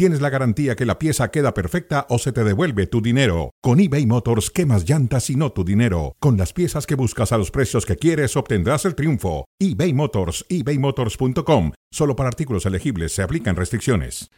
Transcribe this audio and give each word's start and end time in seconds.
tienes 0.00 0.22
la 0.22 0.30
garantía 0.30 0.76
que 0.76 0.86
la 0.86 0.98
pieza 0.98 1.30
queda 1.30 1.52
perfecta 1.52 2.06
o 2.08 2.18
se 2.18 2.32
te 2.32 2.42
devuelve 2.42 2.86
tu 2.86 3.02
dinero. 3.02 3.50
Con 3.60 3.80
eBay 3.80 4.06
Motors, 4.06 4.50
quemas 4.50 4.88
llantas 4.88 5.28
y 5.28 5.36
no 5.36 5.52
tu 5.52 5.62
dinero. 5.62 6.16
Con 6.20 6.38
las 6.38 6.54
piezas 6.54 6.86
que 6.86 6.94
buscas 6.94 7.32
a 7.32 7.36
los 7.36 7.50
precios 7.50 7.84
que 7.84 7.96
quieres, 7.96 8.34
obtendrás 8.34 8.86
el 8.86 8.94
triunfo. 8.94 9.44
eBay 9.58 9.92
Motors, 9.92 10.46
ebaymotors.com. 10.48 11.72
Solo 11.90 12.16
para 12.16 12.30
artículos 12.30 12.64
elegibles 12.64 13.12
se 13.12 13.20
aplican 13.22 13.56
restricciones. 13.56 14.30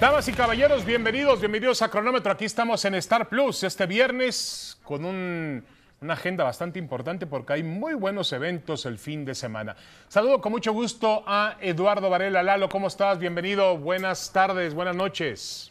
Damas 0.00 0.28
y 0.28 0.32
caballeros, 0.34 0.84
bienvenidos, 0.84 1.40
bienvenidos 1.40 1.82
a 1.82 1.90
Cronómetro. 1.90 2.30
Aquí 2.30 2.44
estamos 2.44 2.84
en 2.84 2.94
Star 2.94 3.28
Plus 3.28 3.64
este 3.64 3.86
viernes 3.86 4.78
con 4.84 5.04
un, 5.04 5.64
una 6.02 6.14
agenda 6.14 6.42
bastante 6.42 6.80
importante 6.80 7.26
porque 7.26 7.52
hay 7.52 7.62
muy 7.62 7.94
buenos 7.94 8.32
eventos 8.32 8.86
el 8.86 8.98
fin 8.98 9.24
de 9.24 9.36
semana. 9.36 9.76
Saludo 10.08 10.40
con 10.40 10.50
mucho 10.50 10.72
gusto 10.72 11.22
a 11.26 11.56
Eduardo 11.60 12.10
Varela. 12.10 12.42
Lalo, 12.42 12.68
¿cómo 12.68 12.88
estás? 12.88 13.20
Bienvenido. 13.20 13.78
Buenas 13.78 14.32
tardes, 14.32 14.74
buenas 14.74 14.96
noches. 14.96 15.70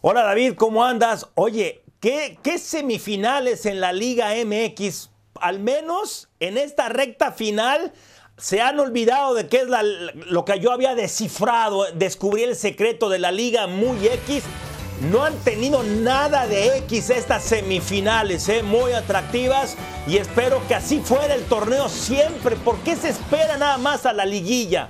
Hola 0.00 0.24
David, 0.24 0.54
¿cómo 0.54 0.84
andas? 0.84 1.28
Oye, 1.34 1.82
¿qué, 2.00 2.38
qué 2.42 2.58
semifinales 2.58 3.64
en 3.66 3.80
la 3.80 3.92
Liga 3.92 4.30
MX? 4.44 5.10
Al 5.40 5.60
menos 5.60 6.28
en 6.40 6.58
esta 6.58 6.88
recta 6.88 7.30
final 7.30 7.92
se 8.36 8.60
han 8.60 8.80
olvidado 8.80 9.34
de 9.34 9.46
qué 9.46 9.58
es 9.58 9.68
lo 10.14 10.44
que 10.44 10.58
yo 10.58 10.72
había 10.72 10.94
descifrado, 10.94 11.84
descubrí 11.94 12.42
el 12.42 12.56
secreto 12.56 13.08
de 13.08 13.20
la 13.20 13.30
Liga 13.30 13.66
muy 13.68 14.06
X. 14.06 14.42
No 15.00 15.24
han 15.24 15.34
tenido 15.38 15.82
nada 15.82 16.46
de 16.46 16.76
X 16.78 17.08
estas 17.08 17.42
semifinales, 17.42 18.46
¿eh? 18.50 18.62
muy 18.62 18.92
atractivas 18.92 19.74
y 20.06 20.18
espero 20.18 20.60
que 20.68 20.74
así 20.74 21.00
fuera 21.00 21.34
el 21.34 21.44
torneo 21.44 21.88
siempre. 21.88 22.54
¿Por 22.56 22.76
qué 22.80 22.96
se 22.96 23.08
espera 23.08 23.56
nada 23.56 23.78
más 23.78 24.04
a 24.04 24.12
la 24.12 24.26
liguilla? 24.26 24.88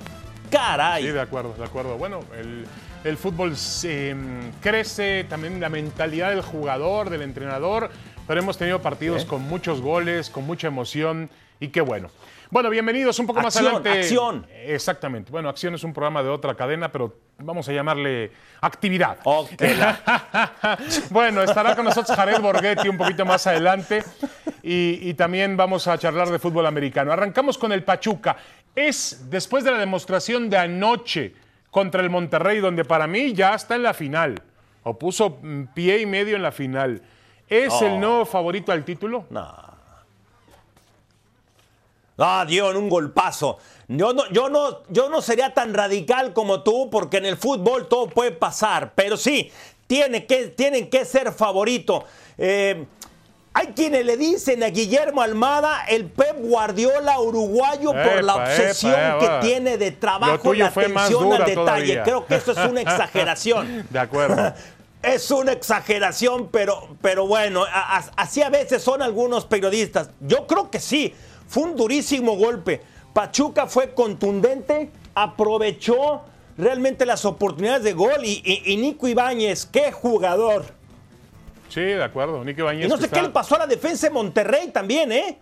Caray. 0.50 1.04
Sí, 1.04 1.10
de 1.10 1.20
acuerdo, 1.20 1.54
de 1.56 1.64
acuerdo. 1.64 1.96
Bueno, 1.96 2.20
el, 2.36 2.66
el 3.04 3.16
fútbol 3.18 3.56
se, 3.56 4.16
mm, 4.16 4.60
crece, 4.60 5.24
también 5.28 5.60
la 5.60 5.68
mentalidad 5.68 6.30
del 6.30 6.42
jugador, 6.42 7.08
del 7.08 7.22
entrenador, 7.22 7.90
pero 8.26 8.40
hemos 8.40 8.58
tenido 8.58 8.82
partidos 8.82 9.24
con 9.24 9.42
muchos 9.42 9.80
goles, 9.80 10.28
con 10.28 10.44
mucha 10.44 10.66
emoción 10.66 11.30
y 11.60 11.68
qué 11.68 11.82
bueno. 11.82 12.10
Bueno, 12.50 12.68
bienvenidos 12.68 13.16
un 13.20 13.28
poco 13.28 13.40
más 13.40 13.56
adelante. 13.56 13.88
acción. 13.90 14.44
Exactamente. 14.64 15.30
Bueno, 15.30 15.48
Acción 15.48 15.74
es 15.76 15.84
un 15.84 15.92
programa 15.92 16.20
de 16.20 16.30
otra 16.30 16.56
cadena, 16.56 16.90
pero 16.90 17.16
vamos 17.38 17.68
a 17.68 17.72
llamarle 17.72 18.32
actividad. 18.60 19.18
Ok, 19.22 19.50
bueno, 21.10 21.44
estará 21.44 21.76
con 21.76 21.84
nosotros 21.84 22.16
Jared 22.16 22.40
Borghetti 22.40 22.88
un 22.88 22.98
poquito 22.98 23.24
más 23.24 23.46
adelante 23.46 24.02
y, 24.64 24.98
y 25.08 25.14
también 25.14 25.56
vamos 25.56 25.86
a 25.86 25.96
charlar 25.96 26.28
de 26.28 26.40
fútbol 26.40 26.66
americano. 26.66 27.12
Arrancamos 27.12 27.56
con 27.56 27.70
el 27.70 27.84
Pachuca. 27.84 28.36
Es 28.74 29.30
después 29.30 29.62
de 29.62 29.70
la 29.70 29.78
demostración 29.78 30.50
de 30.50 30.58
anoche 30.58 31.34
contra 31.70 32.02
el 32.02 32.10
Monterrey, 32.10 32.58
donde 32.58 32.84
para 32.84 33.06
mí 33.06 33.32
ya 33.32 33.54
está 33.54 33.76
en 33.76 33.84
la 33.84 33.94
final, 33.94 34.42
o 34.82 34.98
puso 34.98 35.38
mm, 35.40 35.66
pie 35.72 36.00
y 36.00 36.06
medio 36.06 36.34
en 36.34 36.42
la 36.42 36.50
final. 36.50 37.00
¿Es 37.48 37.80
el 37.80 38.00
nuevo 38.00 38.26
favorito 38.26 38.72
al 38.72 38.84
título? 38.84 39.26
No. 39.30 39.69
Ah, 42.20 42.44
dio 42.46 42.70
en 42.70 42.76
un 42.76 42.88
golpazo. 42.88 43.58
Yo 43.88 44.12
no, 44.12 44.28
yo, 44.30 44.48
no, 44.48 44.80
yo 44.88 45.08
no 45.08 45.20
sería 45.22 45.52
tan 45.54 45.74
radical 45.74 46.32
como 46.32 46.62
tú, 46.62 46.88
porque 46.90 47.16
en 47.16 47.26
el 47.26 47.36
fútbol 47.36 47.88
todo 47.88 48.06
puede 48.08 48.30
pasar. 48.32 48.92
Pero 48.94 49.16
sí, 49.16 49.50
tiene 49.86 50.26
que, 50.26 50.48
tienen 50.48 50.88
que 50.90 51.04
ser 51.04 51.32
favorito. 51.32 52.04
Eh, 52.38 52.84
hay 53.52 53.66
quienes 53.68 54.06
le 54.06 54.16
dicen 54.16 54.62
a 54.62 54.68
Guillermo 54.68 55.22
Almada 55.22 55.84
el 55.88 56.04
Pep 56.06 56.36
Guardiola 56.38 57.18
uruguayo 57.18 57.90
por 57.90 58.22
la 58.22 58.36
obsesión 58.36 58.92
epa, 58.94 59.18
que 59.40 59.46
tiene 59.48 59.76
de 59.76 59.90
trabajo, 59.90 60.38
tuyo 60.50 60.64
la 60.64 60.70
atención 60.70 61.32
al 61.32 61.38
detalle. 61.40 61.54
todavía. 61.54 62.02
Creo 62.04 62.26
que 62.26 62.36
eso 62.36 62.52
es 62.52 62.58
una 62.58 62.80
exageración. 62.82 63.86
De 63.90 63.98
acuerdo. 63.98 64.54
Es 65.02 65.30
una 65.30 65.52
exageración, 65.52 66.48
pero, 66.52 66.88
pero 67.00 67.26
bueno, 67.26 67.64
a- 67.64 67.96
a- 67.96 68.10
así 68.18 68.42
a 68.42 68.50
veces 68.50 68.82
son 68.82 69.00
algunos 69.00 69.46
periodistas. 69.46 70.10
Yo 70.20 70.46
creo 70.46 70.70
que 70.70 70.78
sí, 70.78 71.14
fue 71.50 71.64
un 71.64 71.76
durísimo 71.76 72.36
golpe. 72.36 72.80
Pachuca 73.12 73.66
fue 73.66 73.92
contundente, 73.92 74.90
aprovechó 75.14 76.22
realmente 76.56 77.04
las 77.04 77.24
oportunidades 77.24 77.82
de 77.82 77.92
gol 77.92 78.24
y, 78.24 78.40
y- 78.44 78.72
y 78.72 78.76
Nico 78.76 79.08
Ibáñez, 79.08 79.66
qué 79.66 79.90
jugador. 79.90 80.64
Sí, 81.68 81.80
de 81.80 82.02
acuerdo. 82.04 82.44
Nico 82.44 82.60
Ibáñez 82.60 82.86
Y 82.86 82.88
no 82.88 82.96
sé 82.96 83.06
está- 83.06 83.16
qué 83.16 83.22
le 83.22 83.30
pasó 83.30 83.56
a 83.56 83.58
la 83.60 83.66
defensa 83.66 84.06
de 84.06 84.12
Monterrey 84.14 84.68
también, 84.70 85.10
¿eh? 85.10 85.38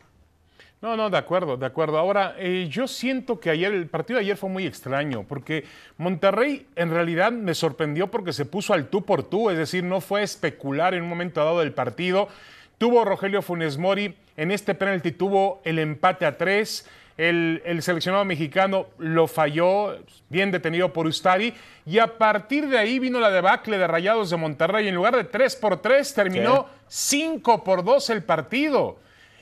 No, 0.81 0.97
no, 0.97 1.11
de 1.11 1.19
acuerdo, 1.19 1.57
de 1.57 1.67
acuerdo. 1.67 1.99
Ahora, 1.99 2.37
eh, 2.39 2.69
yo 2.71 2.87
siento 2.87 3.41
que 3.41 3.51
ayer, 3.51 3.73
el 3.75 3.89
partido 3.89 4.19
de 4.19 4.25
ayer 4.25 4.37
fue 4.37 4.49
muy 4.49 4.65
extraño, 4.65 5.25
porque 5.29 5.65
Monterrey 5.97 6.67
en 6.77 6.91
realidad 6.91 7.33
me 7.33 7.53
sorprendió 7.55 8.07
porque 8.11 8.33
se 8.33 8.45
puso 8.47 8.73
al 8.75 8.89
tú 8.89 9.05
por 9.05 9.25
tú, 9.25 9.51
es 9.51 9.59
decir, 9.59 9.83
no 9.85 10.01
fue 10.01 10.23
especular 10.23 10.95
en 10.95 11.03
un 11.03 11.09
momento 11.09 11.45
dado 11.45 11.59
del 11.61 11.73
partido. 11.73 12.29
Tuvo 12.79 13.05
Rogelio 13.05 13.43
Funes 13.43 13.77
Mori, 13.77 14.15
en 14.37 14.51
este 14.53 14.75
penalti 14.75 15.13
tuvo 15.13 15.61
el 15.65 15.79
empate 15.79 16.25
a 16.25 16.39
tres. 16.39 16.89
El, 17.17 17.61
el 17.65 17.83
seleccionado 17.83 18.25
mexicano 18.25 18.87
lo 18.99 19.27
falló, 19.27 19.97
bien 20.29 20.53
detenido 20.53 20.93
por 20.93 21.09
Ustari, 21.09 21.53
y 21.85 21.99
a 21.99 22.17
partir 22.17 22.69
de 22.69 22.79
ahí 22.79 23.01
vino 23.01 23.19
la 23.19 23.33
debacle 23.33 23.77
de 23.77 23.89
Rayados 23.89 24.31
de 24.31 24.37
Monterrey. 24.37 24.87
En 24.87 24.95
lugar 24.95 25.17
de 25.17 25.25
3 25.25 25.57
por 25.57 25.83
3, 25.83 26.15
terminó 26.15 26.67
5 26.87 27.65
por 27.65 27.83
2 27.83 28.11
el 28.11 28.23
partido. 28.23 28.99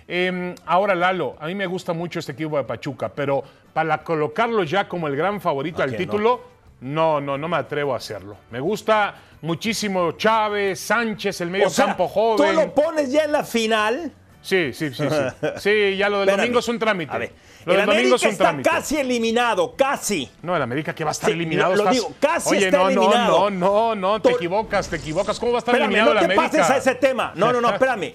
Eh, 0.09 0.55
ahora, 0.65 0.95
Lalo, 0.95 1.37
a 1.39 1.47
mí 1.47 1.55
me 1.55 1.67
gusta 1.67 1.93
mucho 1.93 2.21
este 2.21 2.33
equipo 2.33 2.57
de 2.57 2.65
Pachuca, 2.65 3.11
pero 3.11 3.43
para 3.75 4.03
colocarlo 4.05 4.65
ya 4.65 4.89
como 4.89 5.09
el 5.09 5.17
gran 5.17 5.41
favorito 5.41 5.83
al 5.83 5.97
título, 5.97 6.41
no, 6.43 6.56
no, 6.81 7.21
no 7.39 7.49
me 7.49 7.57
atrevo 7.57 7.95
a 7.95 7.97
hacerlo. 7.99 8.37
Me 8.51 8.61
gusta 8.61 9.15
muchísimo 9.43 10.13
Chávez, 10.13 10.81
Sánchez, 10.81 11.41
el 11.41 11.51
medio 11.51 11.67
O 11.69 11.71
sea, 11.71 11.87
campo 11.87 12.05
tú 12.07 12.11
joven. 12.13 12.55
lo 12.57 12.75
pones 12.75 13.11
ya 13.13 13.25
en 13.25 13.33
la 13.33 13.45
final. 13.45 14.13
Sí, 14.43 14.73
sí, 14.73 14.91
sí, 14.95 15.03
sí. 15.09 15.49
Sí, 15.57 15.97
ya 15.97 16.09
lo 16.09 16.21
del 16.21 16.29
Espérame. 16.29 16.37
domingo 16.43 16.59
es 16.61 16.69
un 16.69 16.79
trámite. 16.79 17.13
A 17.13 17.19
ver, 17.19 17.33
Lo 17.65 17.73
el 17.73 17.79
del 17.79 17.87
domingo 17.87 17.91
América 17.93 18.17
es 18.17 18.23
un 18.23 18.29
está 18.31 18.45
trámite. 18.45 18.71
casi 18.71 18.97
eliminado, 18.99 19.75
casi. 19.77 20.31
No, 20.43 20.55
el 20.55 20.63
América 20.63 20.95
que 20.95 21.03
va 21.03 21.11
a 21.11 21.13
estar 21.13 21.31
Sí, 21.31 21.35
eliminado. 21.35 21.73
lo- 21.75 21.79
estás- 21.83 21.95
digo, 21.95 22.13
casi 22.21 22.51
Oye, 22.57 22.67
está 22.67 22.79
no, 22.79 22.89
eliminado. 22.91 23.51
no, 23.51 23.51
no, 23.51 23.95
no, 23.95 23.95
no, 23.97 24.23
te 24.23 24.31
equivocas, 24.31 24.89
te 24.89 24.97
equivocas. 24.97 25.41
¿Cómo 25.41 25.51
va 25.53 25.59
a 25.59 25.61
estar 25.61 25.75
Espérame, 25.75 25.91
eliminado 25.91 26.15
no 26.15 26.21
el 26.21 26.27
te 26.29 26.33
América? 26.35 26.59
pases 26.59 26.71
a 26.71 26.77
ese 26.77 26.95
tema. 26.95 27.33
No, 27.35 27.53
no, 27.53 27.61
no, 27.61 27.71
espérame. 27.75 28.15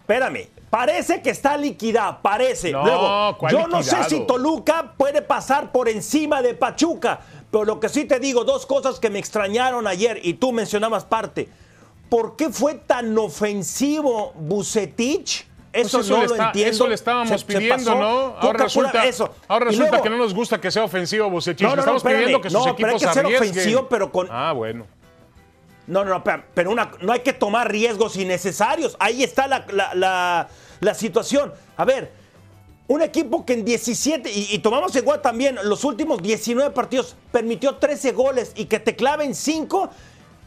Espérame. 0.00 0.48
Parece 0.70 1.22
que 1.22 1.30
está 1.30 1.56
liquidado, 1.56 2.18
parece. 2.20 2.72
No, 2.72 2.84
Luego, 2.84 3.38
¿cuál 3.38 3.52
yo 3.52 3.68
no 3.68 3.82
sé 3.82 4.02
si 4.04 4.26
Toluca 4.26 4.92
puede 4.96 5.22
pasar 5.22 5.70
por 5.70 5.88
encima 5.88 6.42
de 6.42 6.54
Pachuca, 6.54 7.20
pero 7.54 7.64
lo 7.64 7.78
que 7.78 7.88
sí 7.88 8.04
te 8.04 8.18
digo, 8.18 8.42
dos 8.44 8.66
cosas 8.66 8.98
que 8.98 9.10
me 9.10 9.20
extrañaron 9.20 9.86
ayer 9.86 10.18
y 10.24 10.34
tú 10.34 10.50
mencionabas 10.50 11.04
parte. 11.04 11.48
¿Por 12.08 12.34
qué 12.34 12.50
fue 12.50 12.74
tan 12.74 13.16
ofensivo 13.16 14.32
Bucetich? 14.34 15.46
Eso, 15.72 15.98
Pues 15.98 16.06
eso 16.06 16.14
no 16.16 16.22
le 16.22 16.26
lo 16.28 16.34
está- 16.34 16.46
entiendo. 16.46 16.70
Eso 16.72 16.86
le 16.88 16.94
estábamos 16.96 17.40
Se- 17.40 17.46
pidiendo. 17.46 17.94
¿no? 17.94 18.06
Ahora 18.40 18.64
resulta, 18.64 19.04
eso. 19.06 19.32
ahora 19.46 19.66
resulta 19.66 19.88
luego- 19.90 20.02
que 20.04 20.10
no 20.10 20.16
nos 20.16 20.34
gusta 20.34 20.60
que 20.60 20.70
sea 20.72 20.82
ofensivo 20.84 21.30
Bucetich. 21.30 21.62
No, 21.62 21.70
no, 21.70 21.76
no, 21.76 21.80
estamos 21.82 22.00
espérame. 22.00 22.18
pidiendo 22.22 22.40
que 22.40 22.50
sus 22.50 22.58
No, 22.66 22.74
pero 22.76 22.88
hay 22.88 22.98
que 22.98 23.08
ser 23.12 23.26
ofensivo, 23.26 23.88
pero 23.88 24.10
con- 24.10 24.28
Ah, 24.30 24.52
bueno. 24.52 24.86
No, 25.86 26.04
no, 26.04 26.10
no, 26.10 26.24
pero- 26.24 26.42
pero 26.54 26.70
una- 26.72 26.90
no 27.02 27.12
hay 27.12 27.20
que 27.20 27.32
tomar 27.32 27.70
riesgos 27.70 28.16
innecesarios. 28.16 28.96
Ahí 28.98 29.22
está 29.22 29.46
la, 29.46 29.64
la- 29.70 29.94
la- 29.94 30.48
la 30.80 30.94
situación. 30.94 31.52
A 31.76 31.84
ver, 31.84 32.10
un 32.86 33.02
equipo 33.02 33.46
que 33.46 33.54
en 33.54 33.64
17, 33.64 34.30
y, 34.30 34.58
tomamos 34.58 34.94
igual 34.94 35.22
también, 35.22 35.58
los 35.64 35.84
últimos 35.84 36.22
19 36.22 36.70
partidos 36.72 37.16
permitió 37.32 37.76
13 37.76 38.12
goles 38.12 38.52
y 38.56 38.66
que 38.66 38.78
te 38.78 38.94
claven 38.94 39.34
5, 39.34 39.90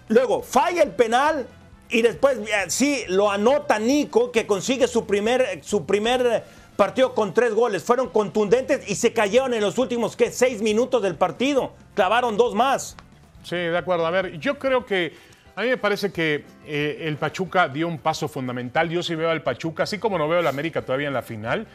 luego 0.10 0.44
falla 0.44 0.84
el 0.84 0.92
penal 0.92 1.48
y 1.89 2.01
después 2.01 2.38
eh, 2.38 2.66
sí 2.68 3.04
lo 3.07 3.31
anota 3.31 3.80
Nico, 3.80 4.31
que 4.31 4.45
consigue 4.45 4.88
su 4.88 5.07
primer, 5.07 5.62
su 5.63 5.86
primer 5.86 6.44
partido 6.75 7.16
con 7.16 7.34
tres 7.34 7.54
goles. 7.54 7.84
Fueron 7.84 8.10
contundentes 8.10 8.88
y 8.90 8.95
se 8.95 9.13
cayeron 9.13 9.54
en 9.54 9.62
los 9.62 9.78
últimos, 9.78 10.16
¿qué? 10.16 10.31
Seis 10.31 10.62
minutos 10.62 11.01
del 11.01 11.16
partido. 11.16 11.74
Clavaron 11.95 12.38
dos 12.38 12.54
más. 12.54 12.95
Sí, 13.44 13.56
de 13.56 13.78
acuerdo. 13.78 14.06
A 14.06 14.12
ver, 14.12 14.38
yo 14.40 14.60
creo 14.60 14.86
que 14.86 15.13
a 15.56 15.63
mí 15.63 15.69
me 15.69 15.78
parece 15.78 16.12
que 16.12 16.45
eh, 16.66 17.00
el 17.01 17.18
Pachuca 17.18 17.68
dio 17.68 17.88
un 17.88 17.98
paso 17.98 18.28
fundamental. 18.28 18.90
Yo 18.90 19.01
sí 19.01 19.16
veo 19.16 19.31
al 19.31 19.42
Pachuca, 19.42 19.83
así 19.83 19.98
como 19.98 20.18
no 20.18 20.28
veo 20.28 20.40
al 20.40 20.48
América 20.48 20.83
todavía 20.83 21.07
en 21.07 21.13
la 21.13 21.24
final, 21.24 21.66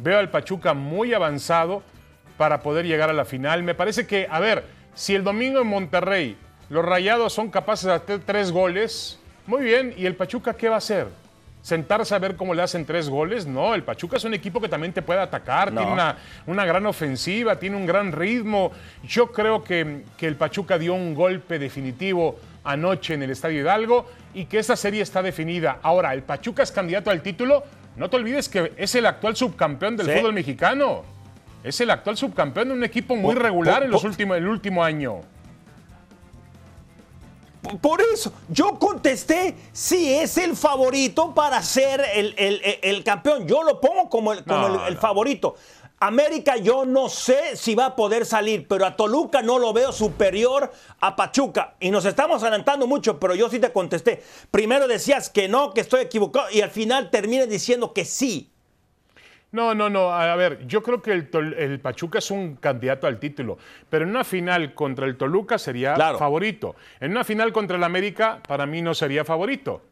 veo 0.00 0.18
al 0.18 0.30
Pachuca 0.30 0.74
muy 0.74 1.14
avanzado 1.14 1.82
para 2.36 2.62
poder 2.62 2.86
llegar 2.86 3.10
a 3.10 3.12
la 3.12 3.24
final. 3.24 3.62
Me 3.62 3.74
parece 3.74 4.06
que, 4.06 4.26
a 4.30 4.40
ver, 4.40 4.64
si 4.94 5.14
el 5.14 5.24
domingo 5.24 5.60
en 5.60 5.66
Monterrey 5.66 6.36
los 6.70 6.84
Rayados 6.84 7.32
son 7.32 7.50
capaces 7.50 7.86
de 7.86 7.94
hacer 7.94 8.20
tres 8.24 8.52
goles, 8.52 9.18
muy 9.46 9.62
bien, 9.62 9.94
¿y 9.96 10.06
el 10.06 10.14
Pachuca 10.14 10.54
qué 10.54 10.68
va 10.68 10.76
a 10.76 10.78
hacer? 10.78 11.08
sentarse 11.60 12.14
a 12.14 12.18
ver 12.18 12.36
cómo 12.36 12.54
le 12.54 12.62
hacen 12.62 12.86
tres 12.86 13.08
goles. 13.08 13.46
No, 13.46 13.74
el 13.74 13.82
Pachuca 13.82 14.16
es 14.16 14.24
un 14.24 14.32
equipo 14.32 14.60
que 14.60 14.68
también 14.68 14.92
te 14.92 15.02
puede 15.02 15.20
atacar, 15.20 15.70
tiene 15.70 15.92
una, 15.92 16.16
una, 16.46 16.64
gran 16.64 16.86
ofensiva, 16.86 17.56
tiene 17.56 17.76
un 17.76 17.84
gran 17.84 18.12
ritmo. 18.12 18.72
Yo 19.06 19.32
creo 19.32 19.62
que, 19.62 20.04
que 20.16 20.26
el 20.26 20.36
Pachuca 20.36 20.78
dio 20.78 20.94
un 20.94 21.14
golpe 21.14 21.58
definitivo 21.58 22.38
anoche 22.64 23.14
en 23.14 23.22
el 23.22 23.30
Estadio 23.30 23.60
Hidalgo 23.60 24.06
y 24.34 24.46
que 24.46 24.58
esa 24.58 24.76
serie 24.76 25.02
está 25.02 25.22
definida. 25.22 25.78
Ahora, 25.82 26.14
el 26.14 26.22
Pachuca 26.22 26.62
es 26.62 26.72
candidato 26.72 27.10
al 27.10 27.22
título. 27.22 27.64
No 27.98 28.08
te 28.08 28.16
olvides 28.16 28.48
que 28.48 28.72
es 28.76 28.94
el 28.94 29.06
actual 29.06 29.36
subcampeón 29.36 29.96
del 29.96 30.10
fútbol 30.10 30.32
mexicano. 30.32 31.02
Es 31.64 31.80
el 31.80 31.90
actual 31.90 32.16
subcampeón 32.16 32.68
de 32.68 32.74
un 32.74 32.84
equipo 32.84 33.16
muy 33.16 33.34
regular 33.34 33.82
en 33.82 33.90
los 33.90 34.04
últimos, 34.04 34.36
el 34.36 34.46
último 34.46 34.84
año. 34.84 35.20
Por 37.80 38.00
eso, 38.00 38.32
yo 38.48 38.78
contesté, 38.78 39.54
sí, 39.72 40.14
es 40.14 40.38
el 40.38 40.56
favorito 40.56 41.34
para 41.34 41.60
ser 41.60 42.02
el, 42.14 43.02
campeón. 43.04 43.46
Yo 43.48 43.64
lo 43.64 43.80
pongo 43.80 44.08
como 44.08 44.32
el, 44.32 44.44
el 44.86 44.96
favorito. 44.96 45.56
América 46.00 46.56
yo 46.56 46.84
no 46.84 47.08
sé 47.08 47.56
si 47.56 47.74
va 47.74 47.86
a 47.86 47.96
poder 47.96 48.24
salir, 48.24 48.68
pero 48.68 48.86
a 48.86 48.94
Toluca 48.94 49.42
no 49.42 49.58
lo 49.58 49.72
veo 49.72 49.92
superior 49.92 50.70
a 51.00 51.16
Pachuca. 51.16 51.74
Y 51.80 51.90
nos 51.90 52.04
estamos 52.04 52.42
adelantando 52.42 52.86
mucho, 52.86 53.18
pero 53.18 53.34
yo 53.34 53.48
sí 53.50 53.58
te 53.58 53.72
contesté. 53.72 54.22
Primero 54.50 54.86
decías 54.86 55.28
que 55.28 55.48
no, 55.48 55.74
que 55.74 55.80
estoy 55.80 56.02
equivocado, 56.02 56.46
y 56.52 56.60
al 56.60 56.70
final 56.70 57.10
terminé 57.10 57.46
diciendo 57.48 57.92
que 57.92 58.04
sí. 58.04 58.52
No, 59.50 59.74
no, 59.74 59.88
no. 59.88 60.12
A 60.12 60.36
ver, 60.36 60.66
yo 60.66 60.82
creo 60.82 61.00
que 61.00 61.12
el, 61.12 61.80
Pachuca 61.80 62.18
es 62.18 62.30
un 62.30 62.56
candidato 62.56 63.06
al 63.06 63.18
título, 63.18 63.58
pero 63.88 64.04
en 64.04 64.10
una 64.10 64.22
final 64.22 64.74
contra 64.74 65.06
el 65.06 65.16
Toluca 65.16 65.58
sería 65.58 65.96
favorito. 65.96 66.76
En 67.00 67.12
una 67.12 67.24
final 67.24 67.52
contra 67.52 67.76
el 67.76 67.82
América, 67.82 68.40
para 68.46 68.66
mí 68.66 68.82
no 68.82 68.94
sería 68.94 69.24
favorito. 69.24 69.82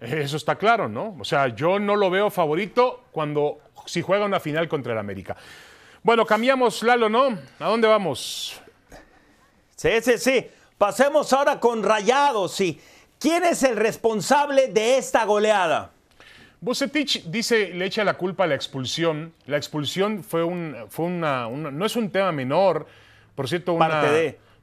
Eso 0.00 0.36
está 0.36 0.56
claro, 0.56 0.88
¿no? 0.88 1.16
O 1.18 1.24
sea, 1.24 1.48
yo 1.48 1.78
no 1.78 1.96
lo 1.96 2.08
veo 2.08 2.30
favorito 2.30 3.04
cuando 3.10 3.58
si 3.86 4.00
juega 4.02 4.24
una 4.24 4.38
final 4.38 4.68
contra 4.68 4.92
el 4.92 4.98
América. 4.98 5.36
Bueno, 6.02 6.24
cambiamos, 6.24 6.82
Lalo, 6.82 7.08
¿no? 7.08 7.36
¿A 7.58 7.66
dónde 7.66 7.88
vamos? 7.88 8.60
Sí, 9.74 9.90
sí, 10.00 10.18
sí. 10.18 10.46
Pasemos 10.76 11.32
ahora 11.32 11.58
con 11.58 11.82
Rayados, 11.82 12.52
sí. 12.52 12.80
¿Quién 13.18 13.44
es 13.44 13.64
el 13.64 13.76
responsable 13.76 14.68
de 14.68 14.98
esta 14.98 15.24
goleada? 15.24 15.90
Bucetich 16.60 17.24
dice, 17.24 17.74
le 17.74 17.86
echa 17.86 18.04
la 18.04 18.14
culpa 18.14 18.44
a 18.44 18.46
la 18.46 18.54
expulsión. 18.54 19.32
La 19.46 19.56
expulsión 19.56 20.22
fue 20.22 20.44
un, 20.44 20.76
fue 20.88 21.06
una, 21.06 21.48
no 21.48 21.84
es 21.84 21.96
un 21.96 22.10
tema 22.10 22.30
menor. 22.30 22.86
Por 23.34 23.48
cierto, 23.48 23.72
una, 23.72 24.02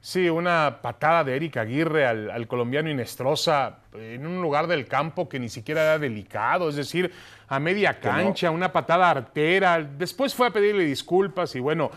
sí, 0.06 0.28
una 0.28 0.78
patada 0.82 1.24
de 1.24 1.34
Eric 1.34 1.56
Aguirre 1.56 2.06
al, 2.06 2.46
colombiano 2.46 2.88
Inestrosa 2.88 3.78
en 3.92 4.24
un 4.24 4.40
lugar 4.40 4.68
del 4.68 4.86
campo 4.86 5.28
que 5.28 5.40
ni 5.40 5.48
siquiera 5.48 5.82
era 5.82 5.98
delicado, 5.98 6.68
es 6.68 6.76
decir, 6.76 7.10
a 7.48 7.58
media 7.58 7.98
cancha, 7.98 8.52
una 8.52 8.70
patada 8.70 9.10
artera. 9.10 9.82
Después 9.82 10.32
fue 10.32 10.46
a 10.46 10.52
pedirle 10.52 10.84
disculpas 10.84 11.56
y 11.56 11.60
bueno, 11.60 11.90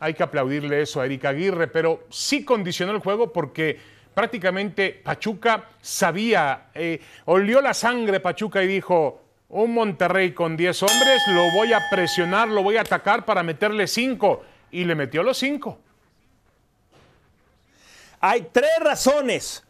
hay 0.00 0.12
que 0.12 0.24
aplaudirle 0.24 0.82
eso 0.82 1.00
a 1.00 1.06
Eric 1.06 1.24
Aguirre, 1.26 1.68
pero 1.68 2.06
sí 2.10 2.44
condicionó 2.44 2.90
el 2.90 2.98
juego 2.98 3.32
porque 3.32 3.78
prácticamente 4.12 5.00
Pachuca 5.04 5.68
sabía, 5.80 6.64
eh, 6.74 7.00
olió 7.26 7.60
la 7.60 7.74
sangre 7.74 8.18
Pachuca 8.18 8.60
y 8.64 8.66
dijo, 8.66 9.22
un 9.50 9.72
Monterrey 9.72 10.32
con 10.32 10.56
10 10.56 10.82
hombres, 10.82 11.22
lo 11.28 11.42
voy 11.52 11.72
a 11.72 11.80
presionar, 11.92 12.48
lo 12.48 12.64
voy 12.64 12.76
a 12.76 12.80
atacar 12.80 13.24
para 13.24 13.44
meterle 13.44 13.86
5. 13.86 14.42
Y 14.72 14.84
le 14.84 14.96
metió 14.96 15.22
los 15.22 15.36
5. 15.36 15.78
Hay 18.22 18.48
tres 18.52 18.78
razones. 18.78 19.64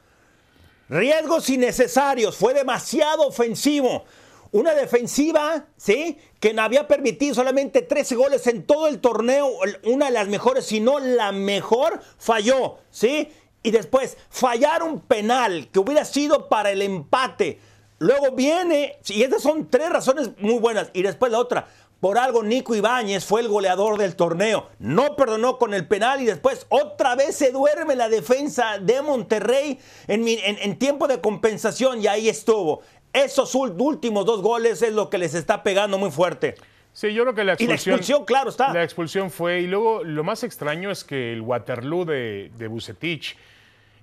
Riesgos 0.91 1.49
innecesarios. 1.49 2.37
Fue 2.37 2.53
demasiado 2.53 3.27
ofensivo. 3.27 4.05
Una 4.53 4.75
defensiva, 4.75 5.65
¿sí? 5.79 6.19
Que 6.39 6.55
había 6.61 6.87
permitido 6.87 7.35
solamente 7.35 7.81
13 7.81 8.15
goles 8.15 8.47
en 8.47 8.65
todo 8.65 8.89
el 8.89 9.01
torneo. 9.01 9.49
Una 9.85 10.07
de 10.07 10.13
las 10.13 10.29
mejores, 10.29 10.67
si 10.67 10.81
no 10.81 10.99
la 10.99 11.33
mejor, 11.33 12.03
falló, 12.19 12.77
¿sí? 12.91 13.33
Y 13.63 13.71
después, 13.71 14.19
fallar 14.29 14.83
un 14.83 15.01
penal 15.01 15.71
que 15.73 15.79
hubiera 15.79 16.05
sido 16.05 16.51
para 16.51 16.73
el 16.73 16.83
empate 16.83 17.59
Luego 18.03 18.33
viene, 18.33 18.99
y 19.07 19.23
estas 19.23 19.43
son 19.43 19.71
tres 19.71 19.89
razones 19.89 20.31
muy 20.39 20.59
buenas. 20.59 20.91
Y 20.93 21.03
después 21.03 21.31
la 21.31 21.39
otra, 21.39 21.69
por 22.03 22.19
algo 22.19 22.43
Nico 22.43 22.75
Ibáñez 22.75 23.25
fue 23.25 23.43
el 23.43 23.49
goleador 23.49 23.97
del 23.97 24.17
torneo. 24.17 24.69
No 24.81 25.15
perdonó 25.15 25.57
con 25.57 25.73
el 25.73 25.87
penal 25.87 26.21
y 26.21 26.25
después 26.25 26.67
otra 26.69 27.15
vez 27.15 27.37
se 27.37 27.53
duerme 27.53 27.95
la 27.95 28.09
defensa 28.09 28.79
de 28.79 29.01
Monterrey 29.01 29.79
en, 30.09 30.79
tiempo 30.79 31.07
de 31.07 31.21
compensación 31.21 32.03
y 32.03 32.09
ahí 32.09 32.29
estuvo. 32.29 32.83
Esos 33.13 33.55
últimos 33.55 34.27
dos 34.27 34.43
goles 34.43 34.83
es 34.83 34.93
lo 34.93 35.09
que 35.11 35.19
les 35.19 35.35
está 35.35 35.63
pegando 35.63 35.97
muy 35.97 36.11
fuerte. 36.11 36.57
Sí, 36.93 37.15
yo 37.15 37.23
creo 37.23 37.35
que 37.35 37.45
la 37.45 37.53
expulsión. 37.53 37.69
Y 37.69 37.69
la 37.69 37.75
expulsión, 37.77 38.25
claro, 38.25 38.51
está. 38.51 38.75
La 38.75 38.83
expulsión 38.83 39.31
fue. 39.31 39.61
Y 39.61 39.69
luego 39.69 40.03
lo 40.03 40.25
más 40.25 40.43
extraño 40.43 40.91
es 40.91 41.05
que 41.05 41.33
el 41.33 41.41
Waterloo 41.41 42.05
de, 42.05 42.51
de 42.59 42.67
Bucetich 42.67 43.37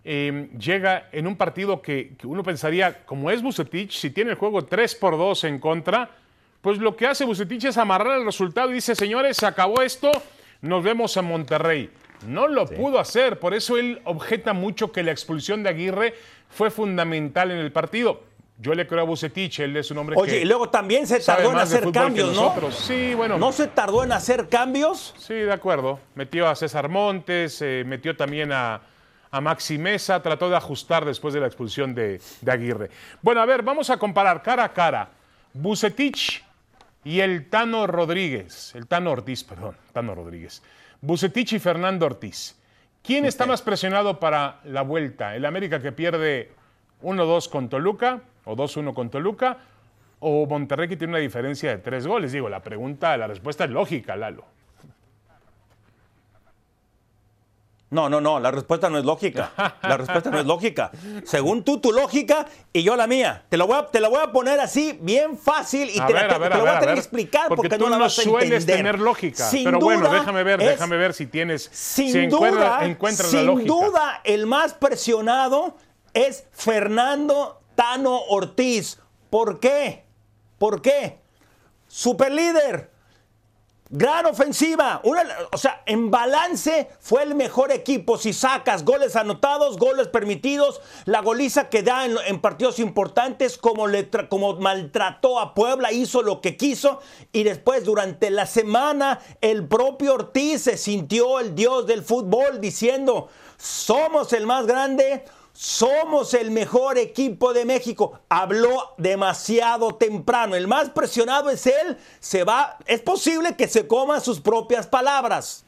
Em, 0.04 0.50
llega 0.58 1.10
en 1.12 1.28
un 1.28 1.36
partido 1.36 1.82
que, 1.82 2.16
uno 2.24 2.42
pensaría, 2.42 3.06
como 3.06 3.30
es 3.32 3.42
Bucetich, 3.42 3.92
si 3.92 4.10
tiene 4.10 4.32
el 4.32 4.38
juego 4.38 4.64
3 4.66 4.96
por 4.96 5.18
2 5.18 5.44
en 5.44 5.60
contra, 5.60 6.10
pues 6.62 6.78
lo 6.78 6.96
que 6.96 7.08
hace 7.08 7.26
Bucetich 7.26 7.66
es 7.66 7.78
amarrar 7.78 8.20
el 8.20 8.26
resultado 8.26 8.70
y 8.72 8.76
dice, 8.76 8.96
señores, 8.96 9.38
se 9.38 9.46
acabó 9.46 9.82
esto, 9.82 10.12
nos 10.62 10.84
vemos 10.84 11.16
en 11.18 11.26
Monterrey. 11.26 11.90
No 12.28 12.48
lo 12.48 12.66
pudo 12.66 13.00
hacer, 13.00 13.40
por 13.40 13.54
eso 13.54 13.78
él 13.78 14.02
objeta 14.04 14.54
mucho 14.54 14.92
que 14.92 15.04
la 15.04 15.12
expulsión 15.12 15.64
de 15.64 15.70
Aguirre 15.70 16.16
fue 16.50 16.70
fundamental 16.70 17.52
en 17.52 17.60
el 17.60 17.72
partido. 17.72 18.24
Yo 18.62 18.74
le 18.74 18.86
creo 18.86 19.00
a 19.00 19.04
Bucetich, 19.06 19.62
él 19.62 19.78
es 19.78 19.90
un 19.90 20.00
hombre 20.00 20.18
Oye, 20.20 20.42
y 20.42 20.46
luego 20.46 20.70
también 20.70 21.08
se 21.08 21.22
tardó 21.22 21.52
en 21.52 21.60
hacer 21.60 21.90
cambios, 21.94 22.36
¿no? 22.36 22.54
Sí, 22.72 23.14
bueno. 23.14 23.38
¿No 23.38 23.54
se 23.54 23.68
tardó 23.68 24.04
en 24.04 24.12
hacer 24.12 24.50
cambios? 24.50 25.16
Sí, 25.18 25.34
de 25.34 25.54
acuerdo. 25.54 25.98
Metió 26.16 26.46
a 26.46 26.56
César 26.56 26.90
Montes, 26.90 27.62
eh, 27.62 27.84
metió 27.86 28.18
también 28.18 28.52
a, 28.52 28.82
a 29.32 29.40
Maxi 29.40 29.78
Mesa, 29.78 30.22
trató 30.22 30.50
de 30.50 30.58
ajustar 30.58 31.06
después 31.06 31.34
de 31.34 31.40
la 31.40 31.48
expulsión 31.48 31.96
de, 31.96 32.20
Aguirre. 32.46 32.90
Bueno, 33.22 33.40
a 33.40 33.46
ver, 33.46 33.64
vamos 33.64 33.90
a 33.90 33.98
comparar 33.98 34.42
cara 34.42 34.66
a 34.66 34.74
cara. 34.74 35.10
Bucetich 35.54 36.44
y 37.04 37.22
el 37.22 37.50
Tano 37.50 37.88
Rodríguez, 37.88 38.76
el 38.76 38.88
Tano 38.88 39.12
Ortiz, 39.12 39.44
perdón, 39.44 39.76
Tano 39.94 40.16
Rodríguez. 40.16 40.62
Bucetich 41.02 41.54
y 41.54 41.60
Fernando 41.60 42.06
Ortiz. 42.06 42.60
¿Quién 43.02 43.26
está 43.26 43.46
más 43.46 43.62
presionado 43.62 44.20
para 44.20 44.60
la 44.66 44.82
vuelta? 44.82 45.36
¿El 45.36 45.46
América 45.46 45.82
que 45.82 45.92
pierde 45.92 46.52
1-2 47.02 47.50
con 47.50 47.70
Toluca 47.70 48.22
o 48.44 48.56
2-1 48.56 48.94
con 48.94 49.10
Toluca? 49.10 49.58
¿O 50.20 50.46
Monterrey 50.46 50.90
que 50.90 50.98
tiene 50.98 51.14
una 51.14 51.20
diferencia 51.20 51.70
de 51.70 51.78
tres 51.78 52.06
goles? 52.06 52.34
Digo, 52.34 52.50
la 52.50 52.62
pregunta, 52.62 53.16
la 53.16 53.28
respuesta 53.28 53.64
es 53.64 53.70
lógica, 53.70 54.18
Lalo. 54.18 54.46
No, 57.92 58.08
no, 58.08 58.22
no, 58.22 58.40
la 58.40 58.52
respuesta 58.52 58.90
no 58.90 59.00
es 59.00 59.06
lógica. 59.06 59.52
La 59.82 59.98
respuesta 59.98 60.30
no 60.30 60.40
es 60.40 60.46
lógica. 60.46 60.92
Según 61.24 61.64
tú, 61.64 61.80
tu 61.80 61.92
lógica 61.92 62.46
y 62.72 62.84
yo 62.84 62.96
la 62.96 63.08
mía. 63.08 63.46
Te 63.50 63.58
lo 63.58 63.66
voy 63.66 63.78
a, 63.78 63.88
te 63.88 64.00
voy 64.00 64.20
a 64.22 64.32
poner 64.32 64.60
así, 64.60 64.98
bien 65.02 65.38
fácil, 65.38 65.90
y 65.90 66.00
te, 66.00 66.14
lo 66.14 66.40
voy 66.40 66.70
a 66.70 66.80
tener 66.80 66.94
que 66.94 67.00
explicar 67.00 67.48
porque, 67.50 67.78
no 67.78 67.90
la 67.90 67.98
vas 67.98 68.20
a 68.20 68.22
sueles 68.22 68.66
tener 68.66 69.00
lógica. 69.00 69.48
pero 69.52 69.80
bueno, 69.80 70.12
déjame 70.12 70.44
ver, 70.44 70.60
déjame 70.60 70.98
ver 70.98 71.14
si 71.14 71.26
tienes. 71.26 71.70
Sin 71.72 72.12
si 72.12 72.28
duda, 72.28 72.86
encuentras 72.86 73.30
sin 73.30 73.40
la 73.40 73.46
lógica. 73.54 73.68
duda, 73.68 74.22
el 74.24 74.46
más 74.46 74.74
presionado 74.74 75.76
es 76.14 76.46
Fernando 76.52 77.62
Tano 77.74 78.20
Ortiz. 78.30 79.00
¿Por 79.32 79.60
qué? 79.60 80.06
¿Por 80.60 80.82
qué? 80.82 81.20
Superlíder 81.88 82.92
Gran 83.92 84.28
ofensiva. 84.28 85.02
o 85.52 85.58
sea, 85.58 85.82
en 85.88 86.12
balance 86.12 86.90
fue 87.00 87.24
el 87.24 87.34
mejor 87.34 87.72
equipo. 87.72 88.20
Si 88.20 88.34
sacas 88.34 88.86
goles 88.86 89.16
anotados, 89.16 89.78
goles 89.78 90.08
permitidos, 90.08 90.80
la 91.06 91.22
goliza 91.22 91.70
que 91.70 91.82
da 91.82 92.06
en, 92.06 92.40
partidos 92.40 92.78
importantes, 92.78 93.58
como, 93.58 93.88
como 94.30 94.58
maltrató 94.58 95.40
a 95.40 95.56
Puebla, 95.56 95.92
hizo 95.92 96.22
lo 96.22 96.40
que 96.40 96.56
quiso. 96.56 97.00
Y 97.32 97.42
después, 97.42 97.84
durante 97.84 98.30
la 98.30 98.46
semana, 98.46 99.22
el 99.42 99.68
propio 99.68 100.14
Ortiz 100.14 100.62
se 100.62 100.78
sintió 100.78 101.40
el 101.40 101.56
dios 101.56 101.88
del 101.88 102.04
fútbol 102.04 102.62
diciendo, 102.62 103.30
somos 103.58 104.34
el 104.34 104.46
más 104.46 104.68
grande, 104.68 105.26
somos 105.60 106.34
el 106.36 106.52
mejor 106.52 106.98
equipo 106.98 107.52
de 107.52 107.66
México. 107.66 108.22
Habló 108.30 108.94
demasiado 108.98 109.94
temprano. 109.96 110.56
El 110.56 110.70
más 110.70 110.90
presionado 110.92 111.50
es 111.50 111.68
él. 111.68 111.98
Se 112.22 112.46
va. 112.46 112.78
Es 112.86 113.02
posible 113.02 113.58
que 113.58 113.68
se 113.68 113.86
coma 113.86 114.22
sus 114.22 114.40
propias 114.40 114.88
palabras. 114.88 115.66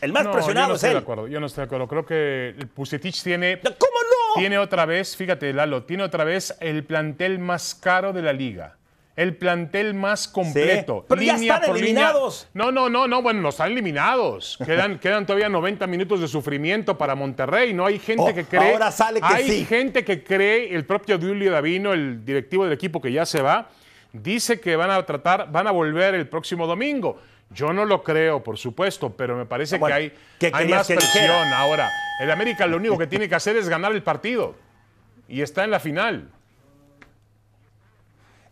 El 0.00 0.12
más 0.12 0.28
presionado 0.28 0.68
yo 0.68 0.68
no 0.68 0.74
es 0.76 0.84
él. 0.84 0.92
De 0.92 0.98
acuerdo, 0.98 1.26
yo 1.26 1.40
no 1.40 1.46
estoy 1.46 1.62
de 1.62 1.64
acuerdo. 1.64 1.88
Creo 1.88 2.06
que 2.06 2.50
el 2.50 2.68
Pusetich 2.68 3.20
tiene. 3.24 3.58
¿Cómo 3.60 3.74
no? 3.74 4.40
Tiene 4.40 4.58
otra 4.58 4.86
vez, 4.86 5.16
fíjate, 5.16 5.52
Lalo, 5.52 5.82
tiene 5.82 6.04
otra 6.04 6.22
vez 6.22 6.56
el 6.60 6.84
plantel 6.84 7.40
más 7.40 7.74
caro 7.74 8.12
de 8.12 8.22
la 8.22 8.32
liga. 8.32 8.76
El 9.16 9.34
plantel 9.36 9.94
más 9.94 10.28
completo. 10.28 10.98
Sí, 11.00 11.06
pero 11.08 11.22
ya 11.22 11.32
línea 11.34 11.54
están 11.54 11.66
por 11.70 11.76
línea. 11.80 11.90
eliminados. 12.10 12.48
No, 12.52 12.70
no, 12.70 12.90
no, 12.90 13.08
no, 13.08 13.22
bueno, 13.22 13.40
no 13.40 13.48
están 13.48 13.72
eliminados. 13.72 14.58
Quedan, 14.66 14.98
quedan 14.98 15.24
todavía 15.24 15.48
90 15.48 15.86
minutos 15.86 16.20
de 16.20 16.28
sufrimiento 16.28 16.98
para 16.98 17.14
Monterrey. 17.14 17.72
No 17.72 17.86
hay 17.86 17.98
gente 17.98 18.22
Oh, 18.30 18.34
que 18.34 18.44
cree. 18.44 18.72
ahora 18.72 18.92
sale 18.92 19.20
que 19.20 19.26
hay 19.26 19.48
sí. 19.48 19.64
gente 19.64 20.04
que 20.04 20.22
cree, 20.22 20.74
el 20.74 20.84
propio 20.84 21.18
Julio 21.18 21.50
Davino, 21.50 21.92
el 21.94 22.24
directivo 22.24 22.64
del 22.64 22.74
equipo 22.74 23.00
que 23.00 23.10
ya 23.10 23.24
se 23.24 23.40
va, 23.40 23.70
dice 24.12 24.60
que 24.60 24.76
van 24.76 24.90
a 24.90 25.04
tratar, 25.06 25.50
van 25.50 25.66
a 25.66 25.70
volver 25.70 26.14
el 26.14 26.28
próximo 26.28 26.66
domingo. 26.66 27.18
Yo 27.50 27.72
no 27.72 27.84
lo 27.84 28.02
creo, 28.02 28.42
por 28.42 28.58
supuesto, 28.58 29.14
pero 29.16 29.36
me 29.36 29.46
parece 29.46 29.78
Bueno, 29.78 29.96
que 29.96 30.02
hay, 30.02 30.12
¿qué 30.38 30.50
hay 30.52 30.68
más 30.68 30.86
que 30.86 30.94
presión 30.96 31.22
dijera? 31.24 31.58
ahora. 31.60 31.90
El 32.20 32.30
América 32.30 32.66
lo 32.66 32.76
único 32.76 32.98
que 32.98 33.06
tiene 33.08 33.28
que 33.28 33.34
hacer 33.34 33.56
es 33.56 33.68
ganar 33.68 33.92
el 33.92 34.02
partido. 34.02 34.56
Y 35.28 35.40
está 35.42 35.64
en 35.64 35.70
la 35.70 35.80
final. 35.80 36.28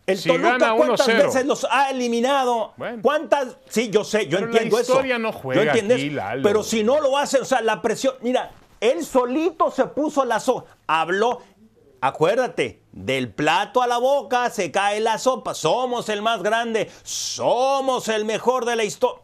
El 0.07 0.17
Si 0.19 0.29
Toluca, 0.29 0.73
¿cuántas 0.75 1.07
1-0? 1.07 1.17
veces 1.25 1.45
los 1.45 1.65
ha 1.69 1.89
eliminado? 1.89 2.73
Bueno. 2.77 2.99
¿Cuántas? 3.01 3.57
Sí, 3.67 3.89
yo 3.89 4.03
sé, 4.03 4.27
yo 4.27 4.37
Pero 4.37 4.41
la 4.41 4.51
entiendo 4.53 4.79
eso. 4.79 4.91
historia 4.93 5.17
no 5.17 5.31
juega 5.31 5.63
Yo 5.63 5.67
entiendo 5.69 5.93
aquí, 5.95 6.05
eso. 6.07 6.15
Lalo. 6.15 6.43
Pero 6.43 6.63
si 6.63 6.83
no 6.83 6.99
lo 7.01 7.17
hace, 7.17 7.39
o 7.39 7.45
sea, 7.45 7.61
la 7.61 7.81
presión. 7.81 8.13
Mira, 8.21 8.51
él 8.79 9.03
solito 9.03 9.71
se 9.71 9.85
puso 9.85 10.23
la 10.23 10.39
sopa. 10.39 10.69
Habló. 10.85 11.41
Acuérdate, 12.01 12.83
del 12.91 13.33
plato 13.33 13.81
a 13.81 13.87
la 13.87 13.97
boca 13.97 14.51
se 14.51 14.69
cae 14.71 14.99
la 14.99 15.17
sopa. 15.17 15.55
Somos 15.55 16.07
el 16.09 16.21
más 16.21 16.43
grande. 16.43 16.91
Somos 17.01 18.07
el 18.09 18.25
mejor 18.25 18.65
de 18.65 18.75
la 18.75 18.83
historia. 18.83 19.23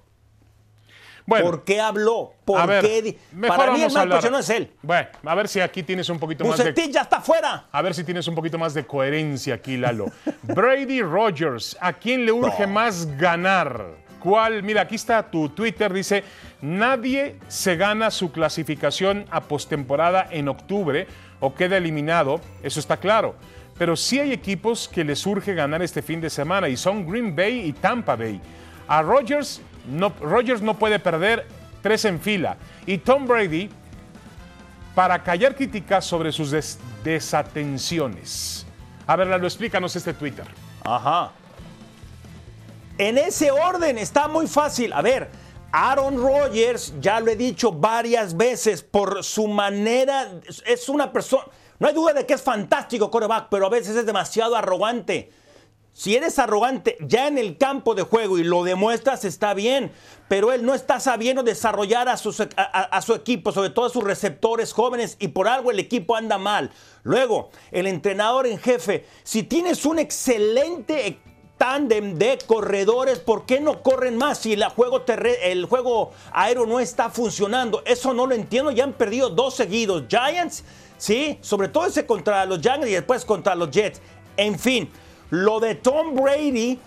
Bueno, 1.25 1.45
¿Por 1.45 1.63
qué 1.63 1.79
habló? 1.79 2.33
¿Por 2.45 2.59
a 2.59 2.65
ver, 2.65 2.83
qué? 2.83 3.17
Para 3.47 3.71
mí 3.71 3.83
el 3.83 3.95
hablar. 3.95 4.19
presionado 4.19 4.41
es 4.41 4.49
él. 4.49 4.71
Bueno, 4.81 5.07
a 5.23 5.35
ver 5.35 5.47
si 5.47 5.59
aquí 5.59 5.83
tienes 5.83 6.09
un 6.09 6.19
poquito 6.19 6.45
más 6.45 6.57
de 6.57 6.91
ya 6.91 7.01
está 7.01 7.21
fuera. 7.21 7.67
A 7.71 7.81
ver 7.81 7.93
si 7.93 8.03
tienes 8.03 8.27
un 8.27 8.35
poquito 8.35 8.57
más 8.57 8.73
de 8.73 8.85
coherencia 8.85 9.55
aquí, 9.55 9.77
Lalo. 9.77 10.07
Brady 10.43 11.01
Rogers, 11.01 11.77
¿a 11.79 11.93
quién 11.93 12.25
le 12.25 12.31
urge 12.31 12.67
más 12.67 13.05
ganar? 13.17 14.01
¿Cuál? 14.19 14.61
Mira, 14.61 14.81
aquí 14.81 14.95
está 14.95 15.31
tu 15.31 15.49
Twitter, 15.49 15.91
dice, 15.91 16.23
nadie 16.61 17.37
se 17.47 17.75
gana 17.75 18.11
su 18.11 18.31
clasificación 18.31 19.25
a 19.31 19.41
postemporada 19.41 20.27
en 20.29 20.47
octubre 20.47 21.07
o 21.39 21.55
queda 21.55 21.77
eliminado, 21.77 22.39
eso 22.61 22.79
está 22.79 22.97
claro. 22.97 23.35
Pero 23.79 23.95
sí 23.95 24.19
hay 24.19 24.31
equipos 24.31 24.87
que 24.87 25.03
les 25.03 25.25
urge 25.25 25.55
ganar 25.55 25.81
este 25.81 26.03
fin 26.03 26.21
de 26.21 26.29
semana 26.29 26.69
y 26.69 26.77
son 26.77 27.09
Green 27.09 27.35
Bay 27.35 27.61
y 27.61 27.73
Tampa 27.73 28.15
Bay. 28.15 28.39
A 28.87 29.01
Rogers 29.01 29.59
no, 29.87 30.13
Rogers 30.21 30.61
no 30.61 30.77
puede 30.77 30.99
perder 30.99 31.47
tres 31.81 32.05
en 32.05 32.19
fila. 32.19 32.57
Y 32.85 32.97
Tom 32.99 33.27
Brady 33.27 33.69
para 34.95 35.23
callar 35.23 35.55
críticas 35.55 36.05
sobre 36.05 36.31
sus 36.31 36.51
des- 36.51 36.79
desatenciones. 37.03 38.65
A 39.07 39.15
ver, 39.15 39.27
Lalo, 39.27 39.47
explícanos 39.47 39.95
este 39.95 40.13
Twitter. 40.13 40.45
Ajá. 40.83 41.31
En 42.97 43.17
ese 43.17 43.51
orden 43.51 43.97
está 43.97 44.27
muy 44.27 44.47
fácil. 44.47 44.93
A 44.93 45.01
ver, 45.01 45.29
Aaron 45.71 46.17
Rodgers, 46.21 46.93
ya 46.99 47.19
lo 47.19 47.31
he 47.31 47.35
dicho 47.35 47.71
varias 47.71 48.35
veces, 48.35 48.83
por 48.83 49.23
su 49.23 49.47
manera, 49.47 50.27
es 50.65 50.89
una 50.89 51.11
persona, 51.11 51.43
no 51.79 51.87
hay 51.87 51.93
duda 51.93 52.13
de 52.13 52.25
que 52.25 52.33
es 52.33 52.41
fantástico 52.41 53.09
coreback, 53.09 53.47
pero 53.49 53.65
a 53.65 53.69
veces 53.69 53.95
es 53.95 54.05
demasiado 54.05 54.55
arrogante. 54.55 55.31
Si 55.93 56.15
eres 56.15 56.39
arrogante 56.39 56.97
ya 57.01 57.27
en 57.27 57.37
el 57.37 57.57
campo 57.57 57.95
de 57.95 58.03
juego 58.03 58.39
y 58.39 58.43
lo 58.43 58.63
demuestras, 58.63 59.25
está 59.25 59.53
bien, 59.53 59.91
pero 60.29 60.53
él 60.53 60.65
no 60.65 60.73
está 60.73 61.01
sabiendo 61.01 61.43
desarrollar 61.43 62.07
a, 62.07 62.17
su 62.17 63.13
equipo, 63.13 63.51
sobre 63.51 63.71
todo 63.71 63.85
a 63.85 63.89
sus 63.89 64.03
receptores 64.03 64.71
jóvenes, 64.71 65.17
y 65.19 65.27
por 65.27 65.49
algo 65.49 65.69
el 65.69 65.79
equipo 65.79 66.15
anda 66.15 66.37
mal. 66.37 66.71
Luego, 67.03 67.49
el 67.71 67.87
entrenador 67.87 68.47
en 68.47 68.57
jefe, 68.57 69.05
si 69.23 69.43
tienes 69.43 69.85
un 69.85 69.99
excelente 69.99 71.19
tándem 71.57 72.17
de 72.17 72.39
corredores, 72.47 73.19
¿por 73.19 73.45
qué 73.45 73.59
no 73.59 73.83
corren 73.83 74.17
más 74.17 74.39
si 74.39 74.57
juego 74.75 75.01
terre- 75.01 75.51
el 75.51 75.65
juego 75.65 76.11
aéreo 76.31 76.65
no 76.65 76.79
está 76.79 77.09
funcionando? 77.09 77.83
Eso 77.85 78.13
no 78.13 78.25
lo 78.25 78.33
entiendo, 78.33 78.71
ya 78.71 78.85
han 78.85 78.93
perdido 78.93 79.29
dos 79.29 79.55
seguidos. 79.55 80.05
Giants, 80.07 80.63
sí, 80.97 81.37
sobre 81.41 81.67
todo 81.67 81.85
ese 81.85 82.05
contra 82.05 82.45
los 82.45 82.61
Giants 82.61 82.87
y 82.87 82.93
después 82.93 83.25
contra 83.25 83.55
los 83.55 83.69
Jets. 83.69 84.01
En 84.37 84.57
fin, 84.57 84.89
lo 85.31 85.59
de 85.59 85.73
Tom 85.75 86.13
Brady, 86.15 86.77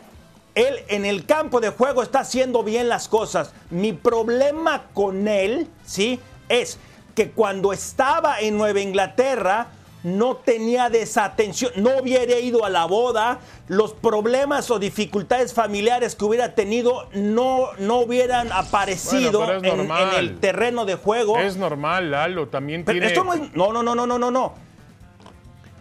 él 0.54 0.76
en 0.88 1.04
el 1.04 1.26
campo 1.26 1.60
de 1.60 1.70
juego 1.70 2.02
está 2.02 2.20
haciendo 2.20 2.62
bien 2.62 2.88
las 2.88 3.08
cosas. 3.08 3.52
Mi 3.70 3.92
problema 3.92 4.84
con 4.94 5.26
él, 5.26 5.66
sí, 5.84 6.20
es 6.48 6.78
que 7.16 7.30
cuando 7.30 7.72
estaba 7.72 8.38
en 8.40 8.56
Nueva 8.56 8.80
Inglaterra, 8.80 9.68
no 10.04 10.36
tenía 10.36 10.90
desatención, 10.90 11.72
no 11.76 11.96
hubiera 12.02 12.38
ido 12.38 12.66
a 12.66 12.68
la 12.70 12.84
boda, 12.84 13.38
los 13.68 13.94
problemas 13.94 14.70
o 14.70 14.78
dificultades 14.78 15.54
familiares 15.54 16.14
que 16.14 16.26
hubiera 16.26 16.54
tenido 16.54 17.08
no, 17.14 17.68
no 17.78 18.00
hubieran 18.00 18.52
aparecido 18.52 19.40
Bueno, 19.60 19.82
en- 19.84 20.18
el 20.18 20.38
terreno 20.40 20.84
de 20.84 20.96
juego. 20.96 21.38
Es 21.38 21.56
normal, 21.56 22.10
Lalo, 22.10 22.48
también 22.48 22.84
Pero 22.84 22.96
tiene... 22.96 23.06
esto 23.06 23.24
no 23.24 23.32
es. 23.32 23.40
No, 23.54 23.72
no, 23.72 23.82
no, 23.82 23.94
no, 23.94 24.06
no, 24.06 24.18
no, 24.18 24.30
no. 24.30 24.52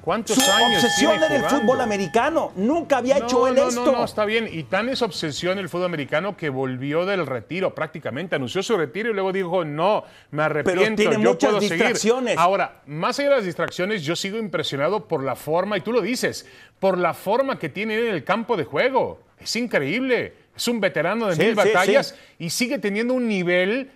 ¿Cuántos 0.04 0.36
Su 0.36 0.52
años 0.52 0.84
obsesión 0.84 1.18
tiene 1.18 1.26
era 1.28 1.36
el 1.36 1.44
fútbol 1.46 1.80
americano. 1.80 2.52
Nunca 2.58 2.98
había 2.98 3.20
No, 3.20 3.26
hecho 3.26 3.48
él 3.48 3.56
no, 3.56 3.68
esto. 3.70 3.86
No, 3.86 3.92
no, 3.94 4.04
está 4.04 4.26
bien. 4.26 4.50
Y 4.52 4.64
tan 4.64 4.90
es 4.90 5.02
obsesión 5.02 5.58
el 5.60 5.70
fútbol 5.70 5.86
americano 5.86 6.36
que 6.36 6.50
volvió 6.50 7.06
del 7.06 7.26
retiro 7.26 7.74
prácticamente. 7.74 8.36
Anunció 8.36 8.62
su 8.62 8.76
retiro 8.76 9.12
y 9.12 9.14
luego 9.14 9.32
dijo, 9.32 9.64
no, 9.64 10.04
me 10.32 10.44
arrepiento, 10.44 11.02
tiene 11.02 11.14
yo 11.24 11.30
muchas 11.32 11.52
puedo 11.52 11.62
distracciones. 11.62 12.32
seguir. 12.32 12.40
Ahora, 12.40 12.82
más 12.86 13.18
allá 13.20 13.30
de 13.30 13.36
las 13.38 13.46
distracciones, 13.46 14.04
yo 14.04 14.18
sigo 14.18 14.38
impresionado 14.38 15.08
por 15.08 15.24
la 15.24 15.38
forma, 15.38 15.78
y 15.78 15.82
tú 15.82 15.94
lo 15.94 16.02
dices, 16.02 16.46
por 16.80 16.98
la 16.98 17.14
forma 17.14 17.58
que 17.58 17.70
tiene 17.70 17.96
él 17.96 18.08
en 18.08 18.14
el 18.16 18.26
campo 18.26 18.58
de 18.58 18.66
juego. 18.66 19.22
Es 19.40 19.56
increíble. 19.56 20.34
Es 20.56 20.68
un 20.68 20.82
veterano 20.82 21.28
de 21.28 21.36
Sí, 21.36 21.42
mil 21.42 21.50
sí, 21.52 21.56
batallas 21.56 22.08
sí. 22.10 22.46
y 22.46 22.50
sigue 22.50 22.78
teniendo 22.78 23.14
un 23.14 23.28
nivel 23.28 23.90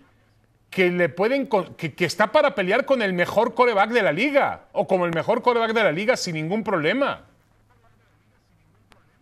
que 0.70 0.92
le 0.92 1.10
pueden 1.10 1.48
que, 1.78 1.94
que 1.96 2.06
está 2.06 2.32
para 2.32 2.54
pelear 2.56 2.86
con 2.86 3.02
el 3.02 3.14
mejor 3.14 3.54
coreback 3.54 3.90
de 3.92 4.02
la 4.04 4.12
liga 4.12 4.66
o 4.74 4.86
como 4.88 5.06
el 5.06 5.14
mejor 5.14 5.42
coreback 5.42 5.74
de 5.74 5.84
la 5.84 5.92
liga 5.92 6.18
sin 6.18 6.36
ningún 6.36 6.64
problema. 6.64 7.24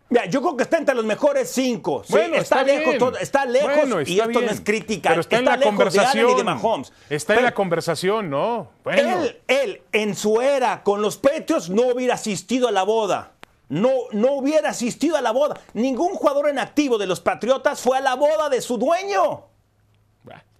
Mira, 0.09 0.25
yo 0.27 0.39
creo 0.41 0.55
que 0.55 0.63
está 0.63 0.77
entre 0.77 0.93
los 0.93 1.03
mejores 1.03 1.49
cinco. 1.51 2.03
Sí, 2.05 2.13
Bueno, 2.13 2.35
está, 2.35 2.61
está 2.61 2.63
lejos, 2.63 2.97
todo- 2.97 3.17
está 3.17 3.45
lejos 3.45 3.73
Bueno, 3.75 4.01
y 4.01 4.19
está 4.19 4.25
esto 4.25 4.41
no 4.41 4.51
es 4.51 4.61
crítica. 4.61 5.09
Pero 5.09 5.21
está, 5.21 5.37
en 5.37 5.45
la 5.45 5.57
de 5.57 5.65
conversación. 5.65 6.25
Allen 6.25 6.29
y 6.29 6.37
de 6.37 6.43
Mahomes. 6.43 6.93
Está 7.09 7.35
en 7.35 7.43
la 7.43 7.53
conversación, 7.53 8.29
¿no? 8.29 8.69
Bueno. 8.83 9.23
Él, 9.23 9.39
él, 9.47 9.81
en 9.91 10.15
su 10.15 10.41
era 10.41 10.83
con 10.83 11.01
los 11.01 11.17
Patriots, 11.17 11.69
no 11.69 11.87
hubiera 11.87 12.13
asistido 12.13 12.67
a 12.67 12.71
la 12.71 12.83
boda. 12.83 13.31
No, 13.67 13.89
no 14.11 14.33
hubiera 14.33 14.69
asistido 14.69 15.17
a 15.17 15.21
la 15.21 15.31
boda. 15.31 15.59
Ningún 15.73 16.13
jugador 16.13 16.49
en 16.49 16.59
activo 16.59 16.99
de 16.99 17.07
los 17.07 17.19
Patriotas 17.19 17.81
fue 17.81 17.97
a 17.97 18.01
la 18.01 18.13
boda 18.13 18.47
de 18.49 18.61
su 18.61 18.77
dueño. 18.77 19.45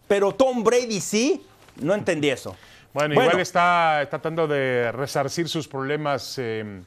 Pero 0.08 0.34
Tom 0.34 0.64
Brady 0.64 1.00
sí. 1.02 1.46
No 1.82 1.94
entendí 1.94 2.30
eso. 2.30 2.56
Bueno, 2.94 3.14
igual 3.14 3.40
está 3.42 4.08
tratando 4.10 4.48
de 4.48 4.92
resarcir 4.94 5.50
sus 5.50 5.68
problemas 5.68 6.36
eh, 6.38 6.82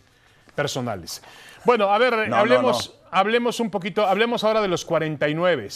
personales. 0.54 1.22
Bueno, 1.64 1.92
a 1.92 1.98
ver, 1.98 2.28
no, 2.28 2.37
hablemos, 2.37 2.94
no. 3.02 3.08
hablemos 3.10 3.60
un 3.60 3.70
poquito, 3.70 4.06
hablemos 4.06 4.42
ahora 4.42 4.62
de 4.62 4.68
los 4.68 4.84
49. 4.87 5.68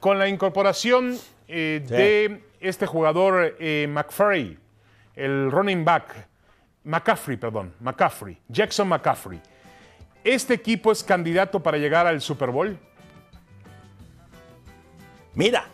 Con 0.00 0.18
la 0.18 0.28
incorporación 0.28 1.18
eh, 1.48 1.82
Sí. 1.86 1.94
de 1.94 2.44
este 2.60 2.86
jugador 2.86 3.56
eh, 3.58 3.88
el 5.16 5.50
running 5.50 5.84
back, 5.84 6.28
McCaffrey, 6.84 7.38
perdón, 7.38 7.72
McCaffrey, 7.80 8.38
Jackson 8.48 8.88
McCaffrey. 8.88 9.40
¿Este 10.22 10.54
equipo 10.54 10.92
es 10.92 11.02
candidato 11.02 11.62
para 11.62 11.78
llegar 11.78 12.06
al 12.06 12.20
Super 12.20 12.50
Bowl? 12.50 12.78
Mira, 15.34 15.66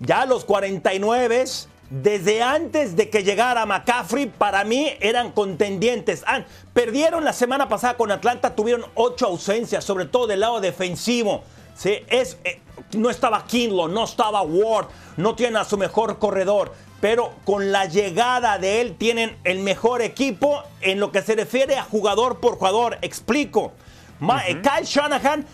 ya 0.00 0.26
los 0.26 0.44
49, 0.44 1.44
desde 1.90 2.42
antes 2.42 2.96
de 2.96 3.08
que 3.08 3.22
llegara 3.24 3.64
McCaffrey, 3.66 4.26
para 4.26 4.64
mí 4.64 4.90
eran 5.00 5.32
contendientes. 5.32 6.22
Ah, 6.26 6.42
perdieron 6.74 7.24
la 7.24 7.32
semana 7.32 7.68
pasada 7.68 7.96
con 7.96 8.10
Atlanta, 8.10 8.54
tuvieron 8.54 8.84
ocho 8.94 9.26
ausencias, 9.26 9.84
sobre 9.84 10.04
todo 10.04 10.26
del 10.26 10.40
lado 10.40 10.60
defensivo. 10.60 11.42
Sí, 11.74 11.98
es, 12.08 12.36
eh, 12.44 12.60
no 12.92 13.08
estaba 13.08 13.46
Kinlo, 13.46 13.88
no 13.88 14.04
estaba 14.04 14.42
Ward, 14.42 14.88
no 15.16 15.34
tienen 15.34 15.56
a 15.56 15.64
su 15.64 15.78
mejor 15.78 16.18
corredor. 16.18 16.72
Pero 17.00 17.32
con 17.44 17.70
la 17.70 17.84
llegada 17.84 18.58
de 18.58 18.80
él 18.80 18.96
tienen 18.98 19.36
el 19.44 19.60
mejor 19.60 20.02
equipo 20.02 20.64
en 20.80 20.98
lo 20.98 21.12
que 21.12 21.22
se 21.22 21.36
refiere 21.36 21.76
a 21.76 21.84
jugador 21.84 22.40
por 22.40 22.56
jugador. 22.58 22.98
Explico. 23.02 23.72
Ma- 24.18 24.42
Kyle 24.44 24.84
Shanahan 24.84 25.46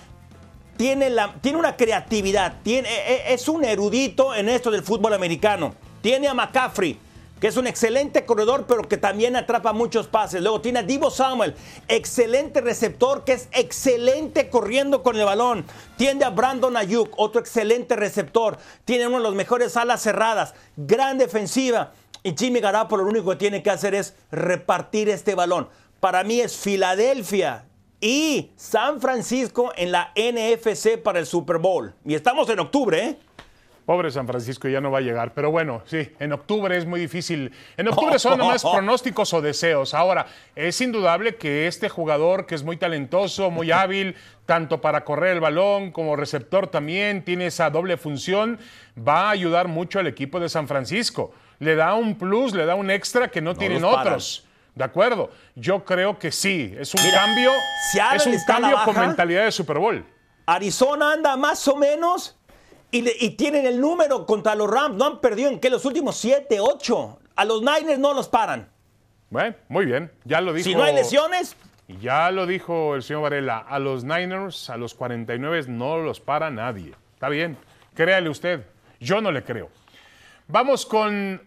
tiene, 0.77 1.11
la, 1.11 1.35
tiene 1.41 1.59
una 1.59 1.77
creatividad, 1.77 2.57
tiene, 2.63 2.89
e- 2.89 3.15
e- 3.15 3.35
es 3.35 3.49
un 3.49 3.65
erudito 3.65 4.35
en 4.35 4.49
esto 4.49 4.71
del 4.71 4.83
fútbol 4.83 5.15
americano. 5.15 5.75
Tiene 6.01 6.29
a 6.29 6.35
McCaffrey, 6.35 6.99
que 7.41 7.49
es 7.49 7.57
un 7.57 7.67
excelente 7.67 8.25
corredor, 8.25 8.65
pero 8.67 8.83
que 8.83 8.97
también 8.97 9.37
atrapa 9.37 9.73
muchos 9.73 10.07
pases. 10.07 10.43
Luego 10.43 10.61
tiene 10.61 10.81
a 10.81 10.83
Divo 10.83 11.11
Samuel, 11.11 11.55
excelente 11.89 12.61
receptor, 12.61 13.25
que 13.25 13.33
es 13.33 13.49
excelente 13.53 14.49
corriendo 14.51 15.03
con 15.03 15.17
el 15.17 15.25
balón. 15.25 15.65
Tiene 15.97 16.25
a 16.25 16.31
Brandon 16.31 16.77
Ayuk, 16.77 17.13
otro 17.17 17.41
excelente 17.41 17.97
receptor. 17.97 18.59
Tiene 18.85 19.07
uno 19.07 19.19
de 19.19 19.23
los 19.25 19.35
mejores 19.35 19.77
alas 19.77 20.03
cerradas, 20.03 20.55
gran 20.77 21.19
defensiva. 21.19 21.93
Y 22.23 22.35
Jimmy 22.37 22.61
Garoppolo 22.61 23.05
lo 23.05 23.11
único 23.11 23.31
que 23.31 23.37
tiene 23.37 23.63
que 23.63 23.71
hacer 23.71 23.95
es 23.95 24.15
repartir 24.31 25.09
este 25.11 25.35
balón. 25.35 25.69
Para 26.01 26.25
mí 26.25 26.41
es 26.41 26.57
Filadelfia 26.57 27.65
y 28.01 28.51
San 28.57 29.01
Francisco 29.01 29.73
en 29.77 29.93
la 29.93 30.13
NFC 30.17 30.99
para 30.99 31.19
el 31.19 31.27
Super 31.27 31.59
Bowl. 31.59 31.95
Y 32.05 32.15
estamos 32.15 32.49
en 32.51 32.61
octubre, 32.61 33.05
¿eh? 33.05 33.19
Pobre 33.87 34.11
San 34.11 34.27
Francisco 34.27 34.67
ya 34.67 34.81
no 34.81 34.91
va 34.91 34.99
a 34.99 35.03
llegar, 35.03 35.35
pero 35.35 35.51
bueno, 35.51 35.83
sí, 35.85 36.09
en 36.19 36.33
octubre 36.33 36.75
es 36.75 36.87
muy 36.87 36.99
difícil. 36.99 37.53
En 37.77 37.89
octubre 37.89 38.19
son 38.19 38.39
nomás 38.39 38.63
pronósticos 38.73 39.35
o 39.35 39.43
deseos. 39.43 39.93
Ahora, 39.93 40.27
es 40.57 40.81
indudable 40.81 41.37
que 41.37 41.67
este 41.67 41.91
jugador 41.91 42.47
que 42.47 42.55
es 42.55 42.63
muy 42.63 42.79
talentoso, 42.79 43.51
muy 43.51 43.73
hábil, 43.73 44.17
tanto 44.47 44.81
para 44.81 45.05
correr 45.05 45.35
el 45.35 45.41
balón 45.41 45.93
como 45.93 46.17
receptor 46.17 46.69
también, 46.69 47.25
tiene 47.25 47.47
esa 47.47 47.69
doble 47.69 47.99
función, 47.99 48.59
va 48.97 49.29
a 49.29 49.31
ayudar 49.31 49.69
mucho 49.69 49.99
al 49.99 50.07
equipo 50.07 50.41
de 50.41 50.49
San 50.49 50.67
Francisco. 50.67 51.33
Le 51.59 51.75
da 51.75 51.93
un 51.93 52.17
plus, 52.17 52.55
le 52.55 52.65
da 52.65 52.77
un 52.77 52.91
extra 52.91 53.29
que 53.29 53.43
no, 53.43 53.55
tienen 53.55 53.85
otros. 53.85 54.47
¿De 54.75 54.85
acuerdo? 54.85 55.31
Yo 55.55 55.85
creo 55.85 56.19
que 56.19 56.33
sí. 56.33 56.75
Es 56.79 56.95
un 56.95 57.01
cambio. 57.11 57.53
es 58.15 58.27
un 58.27 58.37
cambio 58.47 58.77
con 58.85 58.99
mentalidad 58.99 59.45
de 59.45 59.53
Super 59.53 59.79
Bowl. 59.79 60.05
Arizona 60.47 61.13
anda 61.13 61.37
más 61.37 61.67
o 61.69 61.77
menos 61.77 62.37
y, 62.91 63.31
tienen 63.31 63.67
el 63.67 63.81
número 63.81 64.27
contra 64.27 64.55
los 64.55 64.71
Rams. 64.71 64.97
No 64.97 65.07
han 65.07 65.21
perdido 65.21 65.51
en 65.51 65.61
qué 65.61 65.71
los 65.71 65.85
últimos 65.85 66.17
7, 66.17 66.59
8. 66.61 67.19
A 67.37 67.45
los 67.45 67.61
Niners 67.61 67.99
no 67.99 68.15
los 68.15 68.29
paran. 68.29 68.69
Bueno, 69.31 69.55
muy 69.69 69.87
bien. 69.87 70.11
Ya 70.25 70.41
lo 70.41 70.53
dijo. 70.53 70.65
Si 70.65 70.75
no 70.75 70.83
hay 70.83 70.95
lesiones. 70.95 71.57
Ya 72.01 72.31
lo 72.31 72.47
dijo 72.47 72.95
el 72.95 73.03
señor 73.03 73.23
Varela. 73.23 73.59
A 73.59 73.79
los 73.79 74.05
Niners, 74.05 74.71
a 74.71 74.77
los 74.77 74.95
49 74.95 75.65
no 75.69 75.99
los 75.99 76.21
para 76.21 76.51
nadie. 76.51 76.95
Está 77.15 77.29
bien. 77.29 77.57
Créale 77.95 78.29
usted. 78.29 78.65
Yo 79.01 79.21
no 79.21 79.31
le 79.33 79.43
creo. 79.43 79.71
Vamos 80.47 80.87
con 80.87 81.41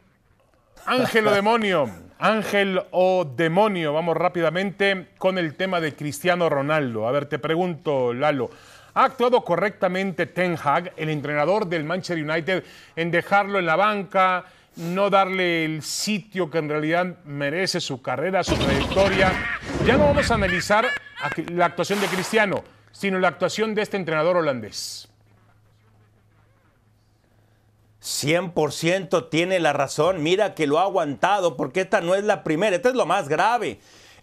Ángel 0.86 1.28
o 1.28 1.32
demonio. 1.32 1.90
Ángel 2.20 2.82
o 2.92 3.26
demonio. 3.26 3.94
Vamos 3.94 4.18
rápidamente 4.18 5.10
con 5.18 5.38
el 5.38 5.56
tema 5.56 5.80
de 5.80 5.96
Cristiano 5.96 6.50
Ronaldo. 6.50 7.08
A 7.08 7.12
ver, 7.12 7.26
te 7.26 7.40
pregunto, 7.40 8.14
Lalo. 8.14 8.50
¿Ha 8.94 9.06
actuado 9.06 9.44
correctamente 9.44 10.26
Ten 10.26 10.58
Hag, 10.62 10.94
el 10.98 11.10
entrenador 11.10 11.68
del 11.68 11.84
Manchester 11.84 12.28
United, 12.28 12.64
en 12.96 13.12
dejarlo 13.12 13.60
en 13.60 13.68
la 13.68 13.76
banca, 13.76 14.46
no 14.76 15.12
darle 15.12 15.66
el 15.66 15.84
sitio 15.84 16.50
que 16.50 16.58
en 16.58 16.70
realidad 16.70 17.06
merece 17.26 17.80
su 17.80 18.02
carrera, 18.02 18.44
su 18.44 18.56
trayectoria? 18.56 19.32
Ya 19.86 19.98
no 19.98 20.06
vamos 20.06 20.32
a 20.32 20.34
analizar 20.34 20.88
la 21.50 21.66
actuación 21.66 22.02
de 22.02 22.08
Cristiano, 22.08 22.64
sino 22.92 23.20
la 23.20 23.28
actuación 23.28 23.76
de 23.76 23.84
este 23.84 23.98
entrenador 23.98 24.38
holandés. 24.38 25.08
100% 28.08 29.30
tiene 29.30 29.60
la 29.60 29.74
razón. 29.74 30.24
Mira 30.24 30.56
que 30.56 30.66
lo 30.66 30.80
ha 30.80 30.84
aguantado 30.84 31.58
porque 31.58 31.82
esta 31.82 32.00
no 32.00 32.16
es 32.16 32.24
la 32.24 32.44
primera, 32.44 32.76
esta 32.76 32.90
es 32.90 32.96
lo 32.96 33.06
más 33.06 33.28
grave. 33.28 33.80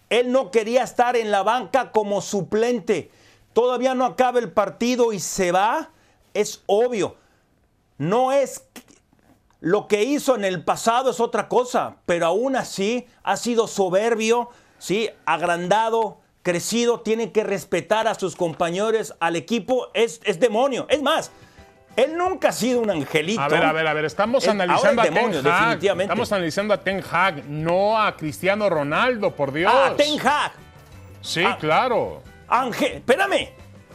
Él 0.08 0.32
no 0.32 0.50
quería 0.50 0.82
estar 0.82 1.16
en 1.16 1.30
la 1.30 1.42
banca 1.42 1.92
como 1.92 2.22
suplente. 2.22 3.10
Todavía 3.52 3.94
no 3.94 4.06
acaba 4.06 4.38
el 4.38 4.50
partido 4.50 5.12
y 5.12 5.20
se 5.20 5.52
va. 5.52 5.90
Es 6.32 6.62
obvio. 6.66 7.16
No 7.98 8.32
es 8.32 8.64
lo 9.60 9.86
que 9.86 10.02
hizo 10.02 10.34
en 10.34 10.44
el 10.44 10.64
pasado 10.64 11.10
es 11.10 11.20
otra 11.20 11.48
cosa, 11.48 11.96
pero 12.06 12.26
aún 12.26 12.56
así 12.56 13.06
ha 13.22 13.36
sido 13.36 13.66
soberbio, 13.66 14.50
sí, 14.78 15.08
agrandado, 15.24 16.18
crecido, 16.42 17.00
tiene 17.00 17.32
que 17.32 17.44
respetar 17.44 18.06
a 18.06 18.14
sus 18.14 18.36
compañeros, 18.36 19.14
al 19.20 19.36
equipo, 19.36 19.88
es, 19.94 20.20
es 20.24 20.38
demonio. 20.38 20.86
Es 20.90 21.00
más, 21.00 21.30
él 21.96 22.16
nunca 22.16 22.48
ha 22.48 22.52
sido 22.52 22.80
un 22.80 22.90
angelito. 22.90 23.40
A 23.40 23.48
ver, 23.48 23.64
a 23.64 23.72
ver, 23.72 23.86
a 23.86 23.92
ver, 23.92 24.04
estamos 24.04 24.46
analizando 24.48 25.02
a 25.02 25.04
Ten 25.04 25.46
Hag. 25.46 25.84
Estamos 26.00 26.32
analizando 26.32 26.74
a 26.74 26.78
Ten 26.78 27.02
Hag, 27.10 27.44
no 27.46 28.00
a 28.00 28.16
Cristiano 28.16 28.68
Ronaldo, 28.68 29.30
por 29.30 29.52
Dios. 29.52 29.72
Ah, 29.74 29.94
Ten 29.96 30.18
Hag. 30.20 30.52
Sí, 31.20 31.44
ah, 31.44 31.56
claro. 31.58 32.22
Ángel, 32.48 32.94
espérame. 32.94 33.48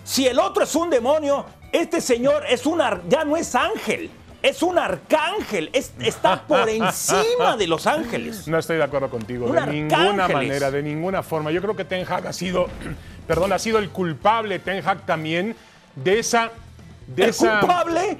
Si 0.04 0.26
el 0.28 0.40
otro 0.40 0.64
es 0.64 0.74
un 0.76 0.90
demonio, 0.90 1.46
este 1.72 2.02
señor 2.02 2.44
es 2.50 2.66
un 2.66 2.82
ya 3.08 3.24
no 3.24 3.38
es 3.38 3.54
ángel. 3.56 4.10
Es 4.42 4.64
un 4.64 4.80
arcángel, 4.80 5.70
está 5.74 6.42
por 6.48 6.70
encima 6.70 7.58
de 7.58 7.68
los 7.68 7.86
ángeles. 7.86 8.48
No 8.48 8.58
estoy 8.58 8.78
de 8.78 8.84
acuerdo 8.84 9.10
contigo, 9.10 9.52
de 9.52 9.68
ninguna 9.68 10.30
manera, 10.30 10.72
de 10.72 10.82
ninguna 10.82 11.24
forma. 11.24 11.52
Yo 11.52 11.62
creo 11.62 11.76
que 11.76 11.84
Ten 11.84 12.06
Hag 12.10 12.26
ha 12.26 12.32
sido, 12.32 12.68
perdón, 13.28 13.52
ha 13.52 13.60
sido 13.60 13.80
el 13.80 13.90
culpable, 13.90 14.60
Ten 14.60 14.82
Hag 14.88 15.06
también, 15.06 15.58
de 15.96 16.20
esa 16.20 16.52
¿El 17.16 17.36
culpable? 17.36 18.18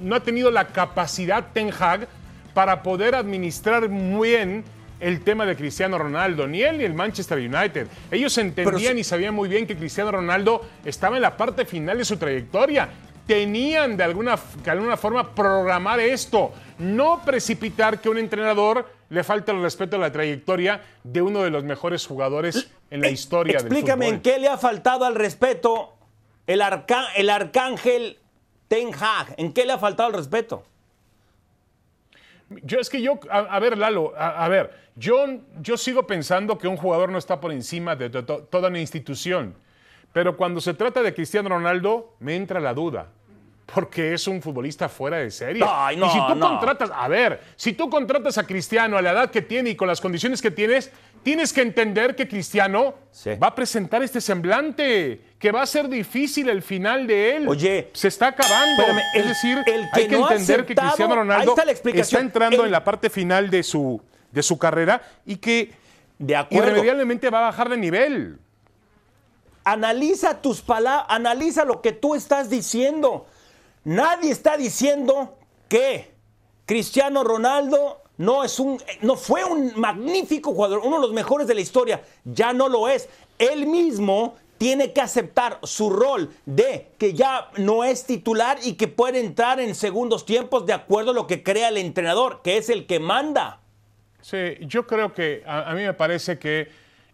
No 0.00 0.16
ha 0.16 0.20
tenido 0.20 0.50
la 0.50 0.66
capacidad 0.68 1.46
Ten 1.52 1.70
Hag 1.78 2.08
para 2.52 2.82
poder 2.82 3.14
administrar 3.14 3.88
muy 3.88 4.30
bien 4.30 4.64
el 5.00 5.20
tema 5.22 5.44
de 5.44 5.56
Cristiano 5.56 5.98
Ronaldo, 5.98 6.46
ni 6.46 6.62
él 6.62 6.78
ni 6.78 6.84
el 6.84 6.94
Manchester 6.94 7.38
United. 7.38 7.88
Ellos 8.10 8.36
entendían 8.38 8.98
y 8.98 9.04
sabían 9.04 9.34
muy 9.34 9.48
bien 9.48 9.66
que 9.66 9.76
Cristiano 9.76 10.12
Ronaldo 10.12 10.62
estaba 10.84 11.16
en 11.16 11.22
la 11.22 11.36
parte 11.36 11.64
final 11.64 11.98
de 11.98 12.04
su 12.04 12.16
trayectoria. 12.16 12.88
Tenían 13.26 13.96
de 13.96 14.04
alguna, 14.04 14.38
de 14.62 14.70
alguna 14.70 14.96
forma 14.96 15.34
programar 15.34 15.98
esto, 15.98 16.52
no 16.78 17.22
precipitar 17.24 18.00
que 18.00 18.08
un 18.08 18.18
entrenador 18.18 18.86
le 19.08 19.24
falte 19.24 19.50
el 19.52 19.62
respeto 19.62 19.96
a 19.96 19.98
la 19.98 20.12
trayectoria 20.12 20.82
de 21.02 21.22
uno 21.22 21.42
de 21.42 21.50
los 21.50 21.64
mejores 21.64 22.06
jugadores 22.06 22.68
en 22.90 23.00
la 23.00 23.08
historia 23.08 23.54
del 23.54 23.62
fútbol. 23.62 23.76
Explícame 23.78 24.08
en 24.08 24.20
qué 24.20 24.38
le 24.38 24.48
ha 24.48 24.58
faltado 24.58 25.04
al 25.04 25.14
respeto 25.14 25.96
el, 26.46 26.62
el 27.16 27.30
arcángel 27.30 28.18
Ten 28.74 28.90
Hag, 28.92 29.36
¿en 29.36 29.52
qué 29.52 29.64
le 29.64 29.72
ha 29.72 29.78
faltado 29.78 30.08
el 30.08 30.16
respeto? 30.16 30.64
Yo 32.64 32.80
es 32.80 32.90
que 32.90 33.00
yo, 33.00 33.20
a, 33.30 33.60
ver, 33.60 33.78
Lalo, 33.78 34.12
a, 34.16 34.48
ver, 34.48 34.72
yo, 34.96 35.26
yo 35.60 35.76
sigo 35.76 36.08
pensando 36.08 36.58
que 36.58 36.66
un 36.66 36.76
jugador 36.76 37.08
no 37.10 37.18
está 37.18 37.40
por 37.40 37.52
encima 37.52 37.94
de 37.94 38.10
toda 38.10 38.68
una 38.68 38.80
institución. 38.80 39.54
Pero 40.12 40.36
cuando 40.36 40.60
se 40.60 40.74
trata 40.74 41.02
de 41.02 41.14
Cristiano 41.14 41.50
Ronaldo, 41.50 42.16
me 42.18 42.34
entra 42.34 42.58
la 42.58 42.74
duda 42.74 43.06
porque 43.72 44.12
es 44.12 44.26
un 44.26 44.42
futbolista 44.42 44.88
fuera 44.88 45.18
de 45.18 45.30
serie. 45.30 45.64
y 45.92 46.10
si 46.10 46.26
tú 46.26 46.40
contratas, 46.40 46.90
a 46.92 47.06
ver, 47.06 47.40
si 47.54 47.74
tú 47.74 47.88
contratas 47.88 48.38
a 48.38 48.46
Cristiano 48.46 48.98
a 48.98 49.02
la 49.02 49.12
edad 49.12 49.30
que 49.30 49.40
tiene 49.40 49.70
y 49.70 49.76
con 49.76 49.86
las 49.86 50.00
condiciones 50.00 50.42
que 50.42 50.50
tienes, 50.50 50.90
tienes 51.24 51.52
que 51.52 51.62
entender 51.62 52.14
que 52.14 52.28
Cristiano 52.28 52.94
va 53.42 53.48
a 53.48 53.54
presentar 53.54 54.02
este 54.02 54.20
semblante, 54.20 55.20
que 55.38 55.50
va 55.50 55.62
a 55.62 55.66
ser 55.66 55.88
difícil 55.88 56.48
el 56.48 56.62
final 56.62 57.06
de 57.06 57.36
él. 57.36 57.48
Oye, 57.48 57.90
se 57.94 58.08
está 58.08 58.28
acabando. 58.28 58.84
es 59.14 59.26
decir, 59.26 59.58
hay 59.92 60.06
que 60.06 60.16
entender 60.16 60.66
que 60.66 60.74
Cristiano 60.74 61.16
Ronaldo 61.16 61.56
está, 61.66 62.20
entrando 62.20 62.64
en 62.64 62.70
la 62.70 62.84
parte 62.84 63.10
final 63.10 63.50
de 63.50 63.62
su, 63.62 64.00
de 64.30 64.42
su 64.42 64.58
carrera 64.58 65.02
y 65.24 65.36
que 65.36 65.72
de 66.18 66.46
irremediablemente 66.50 67.30
va 67.30 67.38
a 67.38 67.50
bajar 67.50 67.68
de 67.70 67.78
nivel. 67.78 68.38
Analiza 69.64 70.42
tus 70.42 70.60
palabras, 70.60 71.06
analiza 71.08 71.64
lo 71.64 71.80
que 71.80 71.92
tú 71.92 72.14
estás 72.14 72.50
diciendo. 72.50 73.26
Nadie 73.82 74.30
está 74.30 74.58
diciendo 74.58 75.38
que 75.68 76.12
Cristiano 76.66 77.24
Ronaldo 77.24 78.03
no, 78.16 78.44
es 78.44 78.60
un, 78.60 78.80
no 79.02 79.16
fue 79.16 79.44
un 79.44 79.72
magnífico 79.76 80.52
jugador, 80.52 80.80
uno 80.84 80.96
de 80.96 81.02
los 81.02 81.12
mejores 81.12 81.46
de 81.46 81.54
la 81.54 81.60
historia. 81.60 82.02
Ya 82.24 82.52
no 82.52 82.68
lo 82.68 82.88
es. 82.88 83.08
Él 83.38 83.66
mismo 83.66 84.36
tiene 84.58 84.92
que 84.92 85.00
aceptar 85.00 85.58
su 85.62 85.90
rol 85.90 86.30
de 86.46 86.88
que 86.98 87.12
ya 87.12 87.50
no 87.56 87.84
es 87.84 88.06
titular 88.06 88.58
y 88.62 88.74
que 88.74 88.88
puede 88.88 89.20
entrar 89.20 89.60
en 89.60 89.74
segundos 89.74 90.24
tiempos 90.24 90.64
de 90.64 90.72
acuerdo 90.72 91.10
a 91.10 91.14
lo 91.14 91.26
que 91.26 91.42
crea 91.42 91.68
el 91.68 91.76
entrenador, 91.76 92.40
que 92.42 92.56
es 92.56 92.68
el 92.68 92.86
que 92.86 93.00
manda. 93.00 93.60
Sí, 94.20 94.54
yo 94.60 94.86
creo 94.86 95.12
que 95.12 95.42
a, 95.46 95.74
mí 95.74 95.82
me 95.82 95.92
parece 95.92 96.38
que 96.38 96.68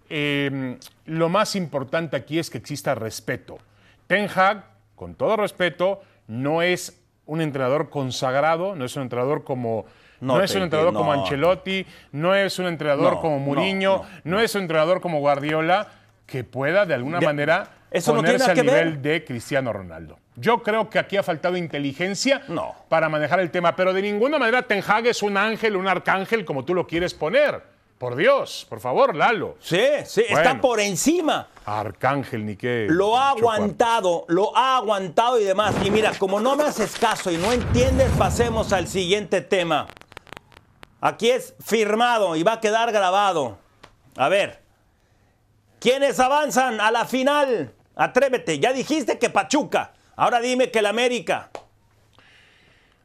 em, 0.09 0.79
lo 1.07 1.29
más 1.29 1.57
importante 1.57 2.17
aquí 2.17 2.39
es 2.39 2.51
que 2.51 2.59
exista 2.59 2.95
respeto. 2.95 3.59
Ten 4.07 4.29
Hag, 4.33 4.65
con 4.95 5.15
todo 5.15 5.37
respeto, 5.37 6.03
no 6.29 6.63
es 6.63 7.01
un 7.27 7.41
entrenador 7.41 7.91
consagrado, 7.91 8.77
no 8.77 8.85
es 8.85 8.95
un 8.97 9.03
entrenador 9.03 9.45
como 9.45 9.87
no, 10.21 10.43
es 10.43 10.55
un 10.55 10.63
entrenador 10.63 10.95
como 10.95 11.13
Ancelotti, 11.13 11.87
no 12.13 12.35
es 12.35 12.59
un 12.59 12.67
entrenador 12.67 13.21
como 13.21 13.39
Mourinho, 13.39 14.03
no, 14.25 14.41
es 14.41 14.55
un 14.55 14.63
entrenador 14.63 15.01
como 15.01 15.21
Guardiola 15.21 15.89
que 16.27 16.45
pueda 16.45 16.87
de 16.87 16.95
alguna 16.95 17.21
manera 17.21 17.69
ponerse 18.05 18.51
al 18.51 18.57
nivel 18.65 19.03
de 19.03 19.25
Cristiano 19.25 19.73
Ronaldo. 19.73 20.19
Yo 20.37 20.63
creo 20.63 20.89
que 20.89 20.99
aquí 20.99 21.17
ha 21.17 21.23
faltado 21.23 21.57
inteligencia 21.57 22.43
para 22.89 23.09
manejar 23.09 23.41
el 23.41 23.51
tema, 23.51 23.77
pero 23.77 23.93
de 23.93 24.03
ninguna 24.03 24.39
manera 24.39 24.63
Ten 24.63 24.83
Hag 24.87 25.07
es 25.07 25.23
un 25.23 25.37
ángel, 25.37 25.77
un 25.77 25.89
arcángel 25.89 26.45
como 26.45 26.65
tú 26.65 26.75
lo 26.75 26.87
quieres 26.87 27.15
poner. 27.15 27.63
Por 28.01 28.17
Dios, 28.17 28.67
por 28.67 28.81
favor, 28.81 29.15
Lalo. 29.15 29.59
Sí, 29.61 29.85
sí, 30.07 30.25
está 30.27 30.59
por 30.59 30.81
encima. 30.81 31.49
Arcángel, 31.67 32.47
ni 32.47 32.57
qué. 32.57 32.87
Lo 32.89 33.19
ha 33.19 33.33
aguantado, 33.33 34.25
lo 34.29 34.57
ha 34.57 34.79
aguantado 34.79 35.39
y 35.39 35.45
demás. 35.45 35.75
Y 35.85 35.91
mira, 35.91 36.13
como 36.19 36.41
no 36.41 36.57
me 36.57 36.65
haces 36.65 36.97
caso 36.99 37.31
y 37.31 37.37
no 37.37 37.53
entiendes, 37.53 38.11
pasemos 38.17 38.73
al 38.73 38.89
siguiente 38.89 39.43
tema. 39.43 39.87
Aquí 41.01 41.31
es 41.31 41.55
firmado 41.65 42.37
y 42.37 42.43
va 42.43 42.55
a 42.55 42.61
quedar 42.61 42.93
grabado. 42.93 43.59
A 44.17 44.29
ver, 44.29 44.61
¿quiénes 45.79 46.21
avanzan 46.21 46.81
a 46.81 46.91
la 46.91 47.07
final? 47.07 47.73
Atrévete, 47.97 48.59
ya 48.59 48.73
dijiste 48.73 49.19
que 49.19 49.31
Pachuca. 49.31 49.93
Ahora 50.17 50.41
dime 50.41 50.71
que 50.71 50.81
el 50.81 50.87
América. 50.87 51.51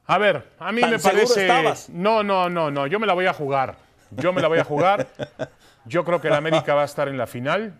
A 0.07 0.17
ver, 0.17 0.51
a 0.59 0.71
mí 0.71 0.81
me 0.81 0.99
parece. 0.99 1.47
No, 1.89 2.21
no, 2.21 2.49
no, 2.49 2.69
no. 2.69 2.87
Yo 2.87 2.99
me 2.99 3.07
la 3.07 3.13
voy 3.13 3.25
a 3.25 3.33
jugar. 3.33 3.77
Yo 4.11 4.33
me 4.33 4.41
la 4.41 4.47
voy 4.47 4.59
a 4.59 4.63
jugar. 4.63 5.07
Yo 5.85 6.03
creo 6.03 6.19
que 6.19 6.27
el 6.27 6.33
América 6.33 6.73
va 6.73 6.81
a 6.81 6.85
estar 6.85 7.07
en 7.07 7.17
la 7.17 7.27
final. 7.27 7.73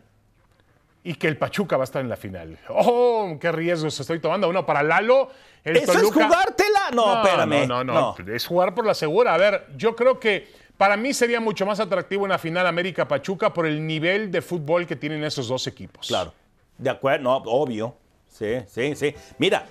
Y 1.06 1.14
que 1.14 1.28
el 1.28 1.38
Pachuca 1.38 1.78
va 1.78 1.84
a 1.84 1.86
estar 1.86 2.02
en 2.02 2.10
la 2.10 2.18
final. 2.18 2.58
¡Oh, 2.68 3.38
qué 3.40 3.52
riesgos 3.52 3.98
estoy 4.00 4.20
tomando! 4.20 4.50
Uno 4.50 4.66
para 4.66 4.82
Lalo. 4.82 5.30
El 5.64 5.78
¿Eso 5.78 5.94
es 5.94 6.04
jugártela? 6.12 6.90
No, 6.94 7.24
espérame. 7.24 7.68
No, 7.68 7.84
no, 7.84 8.16
no, 8.18 8.34
es 8.34 8.46
jugar 8.46 8.74
por 8.74 8.88
la 8.88 8.96
segura. 8.96 9.36
A 9.36 9.38
ver, 9.38 9.68
yo 9.78 9.96
creo 9.96 10.20
que 10.20 10.48
para 10.78 10.98
mí 10.98 11.14
sería 11.14 11.40
mucho 11.40 11.64
más 11.64 11.80
atractivo 11.80 12.24
una 12.24 12.40
final 12.40 12.66
América-Pachuca 12.66 13.54
por 13.54 13.68
el 13.68 13.86
nivel 13.86 14.32
de 14.32 14.42
fútbol 14.42 14.88
que 14.88 14.96
tienen 14.96 15.24
esos 15.24 15.48
dos 15.48 15.68
equipos. 15.68 16.08
Claro. 16.08 16.34
De 16.78 16.90
acuerdo, 16.90 17.24
no, 17.24 17.36
obvio. 17.38 17.96
Sí, 18.28 18.58
sí, 18.68 18.96
sí. 18.96 19.14
Mira, 19.38 19.68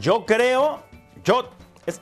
yo 0.00 0.26
creo, 0.26 0.82
yo 1.24 1.48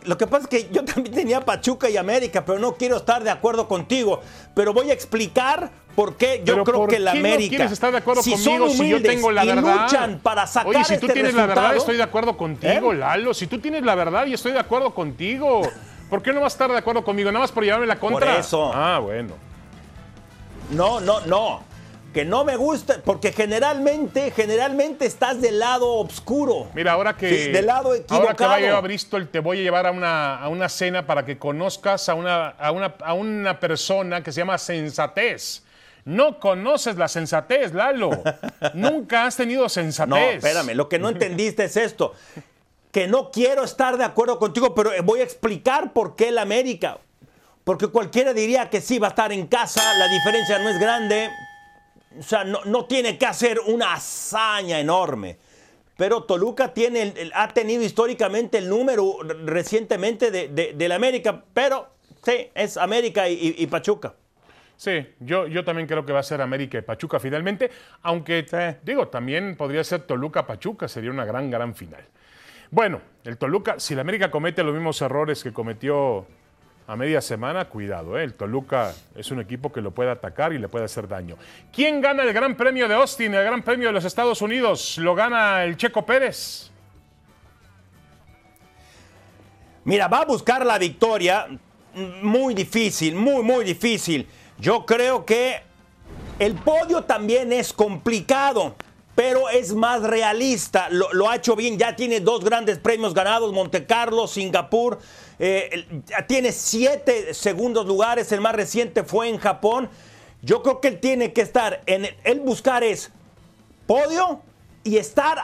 lo 0.04 0.18
que 0.18 0.26
pasa 0.26 0.42
es 0.44 0.48
que 0.48 0.68
yo 0.70 0.84
también 0.84 1.14
tenía 1.14 1.40
Pachuca 1.40 1.88
y 1.88 1.96
América, 1.96 2.44
pero 2.44 2.58
no 2.58 2.74
quiero 2.74 2.98
estar 2.98 3.24
de 3.24 3.30
acuerdo 3.30 3.66
contigo. 3.66 4.20
Pero 4.54 4.74
voy 4.74 4.90
a 4.90 4.92
explicar 4.92 5.70
por 5.96 6.16
qué 6.16 6.42
yo 6.44 6.62
creo 6.64 6.86
que 6.86 6.98
la 6.98 7.12
América. 7.12 7.44
No 7.44 7.48
quieres 7.48 7.72
estar 7.72 7.90
de 7.90 7.98
acuerdo 7.98 8.22
conmigo 8.22 8.68
si 8.68 8.88
yo 8.88 9.02
tengo 9.02 9.30
la 9.30 9.44
verdad? 9.44 9.82
luchan 9.82 10.20
para 10.22 10.46
sacar 10.46 10.68
Oye, 10.68 10.84
si 10.84 10.98
tú 10.98 11.06
este 11.06 11.14
tienes 11.14 11.34
la 11.34 11.46
verdad, 11.46 11.76
estoy 11.76 11.96
de 11.96 12.02
acuerdo 12.02 12.36
contigo, 12.36 12.92
¿Eh? 12.92 12.96
Lalo. 12.96 13.32
Si 13.32 13.46
tú 13.46 13.58
tienes 13.58 13.82
la 13.82 13.94
verdad 13.94 14.26
y 14.26 14.34
estoy 14.34 14.52
de 14.52 14.60
acuerdo 14.60 14.94
contigo, 14.94 15.62
¿por 16.10 16.22
qué 16.22 16.32
no 16.32 16.40
vas 16.40 16.52
a 16.52 16.56
estar 16.56 16.70
de 16.70 16.76
acuerdo 16.76 17.02
conmigo? 17.02 17.30
Nada 17.32 17.44
más 17.44 17.52
por 17.52 17.64
llevarme 17.64 17.86
la 17.86 17.98
contra. 17.98 18.32
Por 18.32 18.40
eso. 18.40 18.70
Ah, 18.74 18.98
bueno. 18.98 19.34
No, 20.70 21.00
no, 21.00 21.20
no 21.22 21.69
que 22.12 22.24
no 22.24 22.44
me 22.44 22.56
gusta, 22.56 23.00
porque 23.04 23.32
generalmente, 23.32 24.32
generalmente 24.32 25.06
estás 25.06 25.40
del 25.40 25.60
lado 25.60 25.94
oscuro. 25.94 26.68
Mira, 26.74 26.92
ahora 26.92 27.16
que, 27.16 27.48
del 27.48 27.66
lado 27.66 27.94
equivocado. 27.94 28.22
Ahora 28.22 28.34
que 28.34 28.44
vaya 28.44 28.76
a 28.76 28.80
Bristol, 28.80 29.28
te 29.28 29.38
voy 29.38 29.60
a 29.60 29.62
llevar 29.62 29.86
a 29.86 29.92
una, 29.92 30.36
a 30.36 30.48
una 30.48 30.68
cena 30.68 31.06
para 31.06 31.24
que 31.24 31.38
conozcas 31.38 32.08
a 32.08 32.14
una, 32.14 32.48
a, 32.48 32.72
una, 32.72 32.94
a 33.00 33.14
una 33.14 33.60
persona 33.60 34.22
que 34.22 34.32
se 34.32 34.40
llama 34.40 34.58
Sensatez. 34.58 35.62
No 36.04 36.40
conoces 36.40 36.96
la 36.96 37.08
sensatez, 37.08 37.74
Lalo. 37.74 38.10
Nunca 38.74 39.26
has 39.26 39.36
tenido 39.36 39.68
sensatez. 39.68 40.08
No, 40.08 40.16
espérame, 40.16 40.74
lo 40.74 40.88
que 40.88 40.98
no 40.98 41.10
entendiste 41.10 41.64
es 41.64 41.76
esto. 41.76 42.14
Que 42.90 43.06
no 43.06 43.30
quiero 43.30 43.62
estar 43.62 43.96
de 43.96 44.04
acuerdo 44.04 44.38
contigo, 44.38 44.74
pero 44.74 44.90
voy 45.04 45.20
a 45.20 45.24
explicar 45.24 45.92
por 45.92 46.16
qué 46.16 46.28
el 46.28 46.38
América. 46.38 46.98
Porque 47.62 47.86
cualquiera 47.86 48.32
diría 48.32 48.70
que 48.70 48.80
sí 48.80 48.98
va 48.98 49.08
a 49.08 49.10
estar 49.10 49.32
en 49.32 49.46
casa, 49.46 49.82
la 49.98 50.08
diferencia 50.08 50.58
no 50.58 50.70
es 50.70 50.80
grande, 50.80 51.28
o 52.18 52.22
sea, 52.22 52.44
no, 52.44 52.84
tiene 52.86 53.16
que 53.16 53.26
hacer 53.26 53.60
una 53.66 53.94
hazaña 53.94 54.80
enorme. 54.80 55.38
Pero 55.96 56.24
Toluca 56.24 56.72
tiene 56.72 57.12
ha 57.34 57.48
tenido 57.48 57.82
históricamente 57.82 58.58
el 58.58 58.68
número 58.68 59.18
recientemente 59.44 60.30
de, 60.30 60.88
la 60.88 60.94
América, 60.94 61.44
pero 61.52 61.88
sí, 62.24 62.48
es 62.54 62.76
América 62.76 63.28
y, 63.28 63.66
Pachuca. 63.66 64.14
Sí, 64.76 65.06
yo, 65.20 65.46
yo 65.46 65.62
también 65.62 65.86
creo 65.86 66.06
que 66.06 66.12
va 66.14 66.20
a 66.20 66.22
ser 66.22 66.40
América 66.40 66.78
y 66.78 66.80
Pachuca 66.80 67.20
finalmente, 67.20 67.70
aunque 68.00 68.46
digo, 68.82 69.08
también 69.08 69.56
podría 69.56 69.84
ser 69.84 70.00
Toluca-Pachuca, 70.02 70.88
sería 70.88 71.10
una 71.10 71.26
gran, 71.26 71.50
gran 71.50 71.74
final. 71.74 72.02
Bueno, 72.70 73.02
el 73.24 73.36
Toluca, 73.36 73.78
si 73.78 73.94
la 73.94 74.00
América 74.00 74.30
comete 74.30 74.62
los 74.62 74.72
mismos 74.72 75.02
errores 75.02 75.42
que 75.42 75.52
cometió 75.52 76.26
a 76.90 76.96
media 76.96 77.20
semana, 77.20 77.66
cuidado, 77.66 78.18
¿eh? 78.18 78.24
el 78.24 78.34
Toluca 78.34 78.92
es 79.14 79.30
un 79.30 79.38
equipo 79.38 79.70
que 79.70 79.80
lo 79.80 79.92
puede 79.92 80.10
atacar 80.10 80.52
y 80.52 80.58
le 80.58 80.66
puede 80.66 80.86
hacer 80.86 81.06
daño. 81.06 81.36
¿Quién 81.72 82.00
gana 82.00 82.24
el 82.24 82.32
Gran 82.32 82.56
Premio 82.56 82.88
de 82.88 82.94
Austin, 82.96 83.32
el 83.32 83.44
Gran 83.44 83.62
Premio 83.62 83.86
de 83.86 83.92
los 83.92 84.04
Estados 84.04 84.42
Unidos? 84.42 84.98
¿Lo 84.98 85.14
gana 85.14 85.62
el 85.62 85.76
Checo 85.76 86.04
Pérez? 86.04 86.68
Mira, 89.84 90.08
va 90.08 90.22
a 90.22 90.24
buscar 90.24 90.66
la 90.66 90.78
victoria. 90.78 91.46
Muy 92.22 92.54
difícil, 92.54 93.14
muy, 93.14 93.44
muy 93.44 93.64
difícil. 93.64 94.26
Yo 94.58 94.84
creo 94.84 95.24
que 95.24 95.62
el 96.40 96.56
podio 96.56 97.04
también 97.04 97.52
es 97.52 97.72
complicado 97.72 98.74
pero 99.14 99.48
es 99.48 99.74
más 99.74 100.02
realista. 100.02 100.88
Lo, 100.90 101.28
ha 101.28 101.36
hecho 101.36 101.56
bien, 101.56 101.78
ya 101.78 101.96
tiene 101.96 102.20
dos 102.20 102.44
grandes 102.44 102.78
premios 102.78 103.14
ganados, 103.14 103.52
Monte 103.52 103.86
Carlo, 103.86 104.26
Singapur. 104.26 104.98
Eh, 105.38 105.86
tiene 106.26 106.52
siete 106.52 107.34
segundos 107.34 107.86
lugares, 107.86 108.30
el 108.32 108.40
más 108.40 108.54
reciente 108.54 109.04
fue 109.04 109.28
en 109.28 109.38
Japón. 109.38 109.88
Yo 110.42 110.62
creo 110.62 110.80
que 110.80 110.88
él 110.88 111.00
tiene 111.00 111.32
que 111.32 111.42
estar, 111.42 111.82
en 111.86 112.08
el, 112.24 112.40
buscar 112.40 112.82
es 112.82 113.10
podio 113.86 114.40
y 114.84 114.96
estar, 114.96 115.38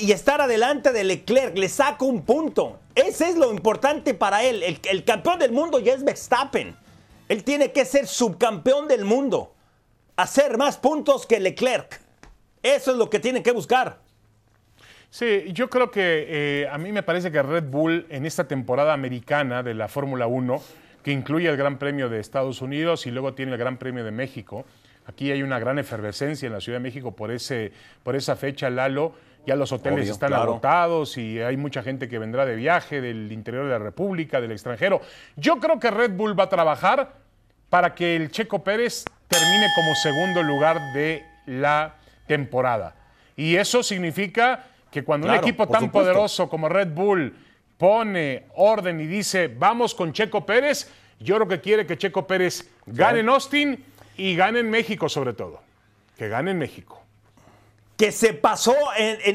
y 0.00 0.10
estar 0.10 0.40
adelante 0.40 0.90
de 0.92 1.04
Leclerc, 1.04 1.56
le 1.56 1.68
saca 1.68 2.04
un 2.04 2.22
punto. 2.22 2.80
Ese 2.94 3.28
es 3.28 3.36
lo 3.36 3.52
importante 3.52 4.14
para 4.14 4.42
él. 4.42 4.62
El, 4.62 4.80
el 4.90 5.04
campeón 5.04 5.38
del 5.38 5.52
mundo 5.52 5.78
ya 5.78 5.92
es 5.94 6.02
Verstappen. 6.02 6.76
Él 7.28 7.44
tiene 7.44 7.72
que 7.72 7.84
ser 7.84 8.08
subcampeón 8.08 8.88
del 8.88 9.04
mundo, 9.04 9.54
hacer 10.16 10.58
más 10.58 10.76
puntos 10.76 11.24
que 11.24 11.38
Leclerc. 11.38 12.01
Eso 12.62 12.92
es 12.92 12.96
lo 12.96 13.10
que 13.10 13.18
tienen 13.18 13.42
que 13.42 13.52
buscar. 13.52 13.98
Sí, 15.10 15.44
yo 15.52 15.68
creo 15.68 15.90
que 15.90 16.26
eh, 16.28 16.68
a 16.70 16.78
mí 16.78 16.90
me 16.90 17.02
parece 17.02 17.30
que 17.30 17.42
Red 17.42 17.64
Bull 17.64 18.06
en 18.08 18.24
esta 18.24 18.48
temporada 18.48 18.94
americana 18.94 19.62
de 19.62 19.74
la 19.74 19.88
Fórmula 19.88 20.26
1, 20.26 20.62
que 21.02 21.12
incluye 21.12 21.48
el 21.48 21.56
Gran 21.56 21.78
Premio 21.78 22.08
de 22.08 22.18
Estados 22.18 22.62
Unidos 22.62 23.06
y 23.06 23.10
luego 23.10 23.34
tiene 23.34 23.52
el 23.52 23.58
Gran 23.58 23.76
Premio 23.76 24.04
de 24.04 24.10
México, 24.10 24.64
aquí 25.06 25.30
hay 25.30 25.42
una 25.42 25.58
gran 25.58 25.78
efervescencia 25.78 26.46
en 26.46 26.52
la 26.52 26.60
Ciudad 26.60 26.78
de 26.78 26.82
México 26.82 27.12
por, 27.12 27.30
ese, 27.30 27.72
por 28.02 28.16
esa 28.16 28.36
fecha, 28.36 28.70
Lalo. 28.70 29.12
Ya 29.44 29.56
los 29.56 29.72
hoteles 29.72 30.08
están 30.08 30.32
agotados 30.34 31.18
y 31.18 31.40
hay 31.40 31.56
mucha 31.56 31.82
gente 31.82 32.08
que 32.08 32.18
vendrá 32.20 32.46
de 32.46 32.54
viaje 32.54 33.00
del 33.00 33.32
interior 33.32 33.64
de 33.64 33.70
la 33.70 33.80
República, 33.80 34.40
del 34.40 34.52
extranjero. 34.52 35.00
Yo 35.34 35.58
creo 35.58 35.80
que 35.80 35.90
Red 35.90 36.12
Bull 36.12 36.38
va 36.38 36.44
a 36.44 36.48
trabajar 36.48 37.14
para 37.68 37.92
que 37.92 38.14
el 38.14 38.30
Checo 38.30 38.62
Pérez 38.62 39.04
termine 39.26 39.66
como 39.74 39.94
segundo 39.96 40.42
lugar 40.44 40.78
de 40.94 41.24
la 41.46 41.96
temporada. 42.32 42.94
Y 43.36 43.56
eso 43.56 43.82
significa 43.82 44.64
que 44.90 45.04
cuando 45.04 45.28
un 45.28 45.34
equipo 45.34 45.66
tan 45.68 45.90
poderoso 45.90 46.48
como 46.48 46.68
Red 46.68 46.88
Bull 46.88 47.34
pone 47.76 48.46
orden 48.54 49.00
y 49.00 49.06
dice, 49.06 49.48
vamos 49.48 49.94
con 49.94 50.12
Checo 50.12 50.46
Pérez, 50.46 50.90
yo 51.20 51.36
creo 51.36 51.48
que 51.48 51.60
quiere 51.60 51.86
que 51.86 51.98
Checo 51.98 52.26
Pérez 52.26 52.70
gane 52.86 53.20
en 53.20 53.28
Austin 53.28 53.84
y 54.16 54.34
gane 54.34 54.60
en 54.60 54.70
México 54.70 55.08
sobre 55.08 55.34
todo. 55.34 55.60
Que 56.16 56.28
gane 56.28 56.52
en 56.52 56.58
México 56.58 57.01
que 58.02 58.10
se 58.10 58.34
pasó 58.34 58.74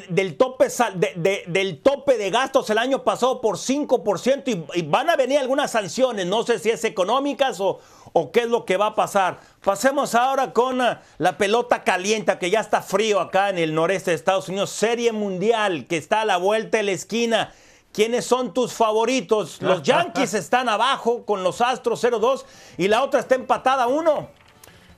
del, 0.09 0.35
tope, 0.35 0.67
de, 1.15 1.45
del 1.47 1.81
tope 1.81 2.17
de 2.17 2.29
gastos 2.29 2.69
el 2.69 2.77
año 2.77 3.01
pasado 3.01 3.39
por 3.39 3.55
5% 3.55 4.67
y, 4.75 4.81
van 4.81 5.09
a 5.09 5.15
venir 5.15 5.39
algunas 5.39 5.71
sanciones, 5.71 6.25
no 6.25 6.43
sé 6.43 6.59
si 6.59 6.69
es 6.69 6.83
económicas 6.83 7.61
o, 7.61 7.79
o 8.11 8.29
qué 8.33 8.41
es 8.41 8.47
lo 8.47 8.65
que 8.65 8.75
va 8.75 8.87
a 8.87 8.93
pasar. 8.93 9.39
Pasemos 9.63 10.15
ahora 10.15 10.51
con 10.51 10.81
ah, 10.81 11.01
la 11.17 11.37
pelota 11.37 11.85
caliente, 11.85 12.37
que 12.37 12.49
ya 12.49 12.59
está 12.59 12.81
frío 12.81 13.21
acá 13.21 13.51
en 13.51 13.57
el 13.57 13.73
noreste 13.73 14.11
de 14.11 14.15
Estados 14.15 14.49
Unidos, 14.49 14.69
Serie 14.71 15.13
Mundial, 15.13 15.87
que 15.87 15.95
está 15.95 16.19
a 16.19 16.25
la 16.25 16.35
vuelta 16.35 16.79
de 16.79 16.83
la 16.83 16.91
esquina. 16.91 17.53
¿Quiénes 17.93 18.25
son 18.25 18.53
tus 18.53 18.73
favoritos? 18.73 19.61
Los 19.61 19.81
Yankees 19.83 20.33
están 20.33 20.67
abajo 20.67 21.23
con 21.23 21.41
los 21.41 21.61
Astros 21.61 22.03
0-2 22.03 22.43
y 22.77 22.89
la 22.89 23.01
otra 23.01 23.21
está 23.21 23.35
empatada 23.35 23.87
1. 23.87 24.27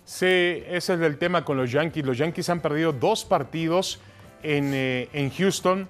Sí, 0.09 0.25
ese 0.25 0.95
es 0.95 1.01
el 1.01 1.19
tema 1.19 1.45
con 1.45 1.55
los 1.55 1.71
Yankees. 1.71 2.03
Los 2.03 2.17
Yankees 2.17 2.49
han 2.49 2.61
perdido 2.61 2.91
dos 2.91 3.23
partidos 3.25 3.99
en, 4.41 4.71
eh, 4.73 5.31
Houston. 5.37 5.87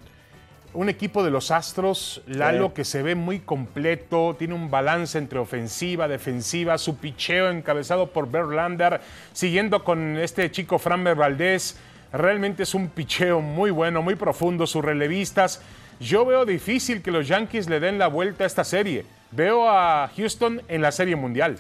Un 0.74 0.90
equipo 0.90 1.24
de 1.24 1.32
los 1.32 1.52
Astros, 1.52 2.22
Lalo, 2.28 2.74
que 2.74 2.84
se 2.84 3.02
ve 3.02 3.16
muy 3.16 3.40
completo, 3.40 4.36
tiene 4.38 4.56
un 4.56 4.70
balance 4.70 5.18
entre 5.18 5.40
ofensiva, 5.40 6.10
defensiva, 6.10 6.78
su 6.78 6.98
picheo 6.98 7.50
encabezado 7.50 8.08
por 8.08 8.30
Verlander, 8.30 9.00
siguiendo 9.32 9.86
con 9.86 10.18
este 10.18 10.52
chico 10.52 10.80
Framber 10.80 11.16
Valdez. 11.16 11.78
Realmente 12.12 12.64
es 12.64 12.74
un 12.74 12.90
picheo 12.90 13.40
muy 13.40 13.72
bueno, 13.72 14.02
muy 14.02 14.16
profundo, 14.16 14.68
sus 14.68 14.84
relevistas. 14.84 15.62
Yo 16.02 16.26
veo 16.26 16.46
difícil 16.46 17.02
que 17.02 17.12
los 17.12 17.26
Yankees 17.30 17.70
le 17.70 17.80
den 17.80 17.98
la 17.98 18.08
vuelta 18.08 18.44
a 18.44 18.48
esta 18.48 18.66
serie. 18.66 19.06
Veo 19.32 19.70
a 19.70 20.12
Houston 20.18 20.62
en 20.68 20.82
la 20.82 20.92
Serie 20.92 21.16
Mundial. 21.16 21.56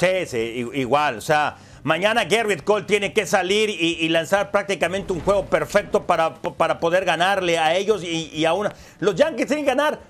Sí, 0.00 0.24
sí, 0.26 0.66
igual. 0.72 1.18
O 1.18 1.20
sea, 1.20 1.58
mañana 1.82 2.24
Garrett 2.24 2.64
Cole 2.64 2.86
tiene 2.86 3.12
que 3.12 3.26
salir 3.26 3.68
y, 3.68 4.08
lanzar 4.08 4.50
prácticamente 4.50 5.12
un 5.12 5.20
juego 5.20 5.44
perfecto 5.44 6.06
para, 6.06 6.36
para 6.36 6.80
poder 6.80 7.04
ganarle 7.04 7.58
a 7.58 7.76
ellos 7.76 8.02
y, 8.02 8.42
a 8.46 8.54
una. 8.54 8.74
Los 8.98 9.14
Yankees 9.14 9.46
tienen 9.46 9.66
que 9.66 9.72
ganar 9.72 10.00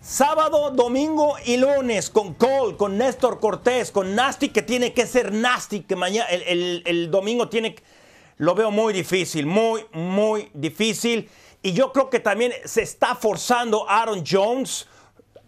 sábado, 0.00 0.70
domingo 0.70 1.34
y 1.44 1.56
lunes 1.56 2.08
con 2.08 2.34
Cole, 2.34 2.76
con 2.76 2.96
Néstor 2.96 3.40
Cortés, 3.40 3.90
con 3.90 4.14
Nasty, 4.14 4.50
que 4.50 4.62
tiene 4.62 4.92
que 4.92 5.08
ser 5.08 5.32
Nasty, 5.32 5.80
que 5.80 5.96
mañana, 5.96 6.28
el, 6.28 6.84
el 6.86 7.10
domingo 7.10 7.48
tiene. 7.48 7.74
Lo 8.36 8.54
veo 8.54 8.70
muy 8.70 8.92
difícil, 8.92 9.44
muy, 9.44 9.84
muy 9.92 10.50
difícil. 10.54 11.28
Y 11.62 11.72
yo 11.72 11.92
creo 11.92 12.08
que 12.10 12.20
también 12.20 12.52
se 12.64 12.82
está 12.82 13.16
forzando 13.16 13.90
Aaron 13.90 14.22
Jones. 14.24 14.86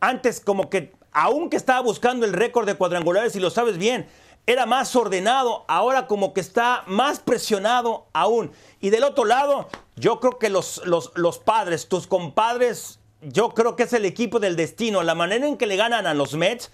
Antes 0.01 0.41
como 0.41 0.69
que 0.69 0.93
aunque 1.13 1.57
estaba 1.57 1.81
buscando 1.81 2.27
el 2.27 2.33
récord 2.33 2.67
de 2.67 2.75
cuadrangulares, 2.75 3.37
y 3.37 3.41
lo 3.41 3.51
sabes 3.51 3.79
bien, 3.79 4.07
era 4.47 4.67
más 4.67 4.97
ordenado, 4.97 5.65
ahora 5.69 6.07
como 6.07 6.35
que 6.35 6.41
está 6.41 6.83
más 6.87 7.21
presionado 7.21 8.07
aún. 8.13 8.51
Y 8.81 8.91
del 8.91 9.05
otro 9.05 9.25
lado, 9.25 9.69
yo 9.97 10.19
creo 10.19 10.39
que 10.39 10.51
los, 10.51 10.83
los, 10.85 11.39
padres, 11.39 11.89
tus 11.89 12.07
compadres, 12.07 12.99
yo 13.21 13.51
creo 13.51 13.77
que 13.77 13.85
es 13.85 13.93
el 13.93 14.05
equipo 14.05 14.41
del 14.41 14.57
destino, 14.57 15.03
la 15.03 15.15
manera 15.15 15.47
en 15.47 15.57
que 15.57 15.67
le 15.67 15.77
ganan 15.77 16.07
a 16.07 16.15
los 16.15 16.35
Mets 16.35 16.73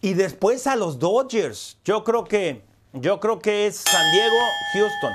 y 0.00 0.14
después 0.14 0.66
a 0.66 0.76
los 0.76 0.98
Dodgers. 0.98 1.78
Yo 1.84 2.04
creo 2.04 2.24
que 2.24 2.62
Yo 2.92 3.20
creo 3.20 3.38
que 3.38 3.66
es 3.66 3.76
San 3.76 4.12
Diego, 4.12 4.36
Houston. 4.72 5.12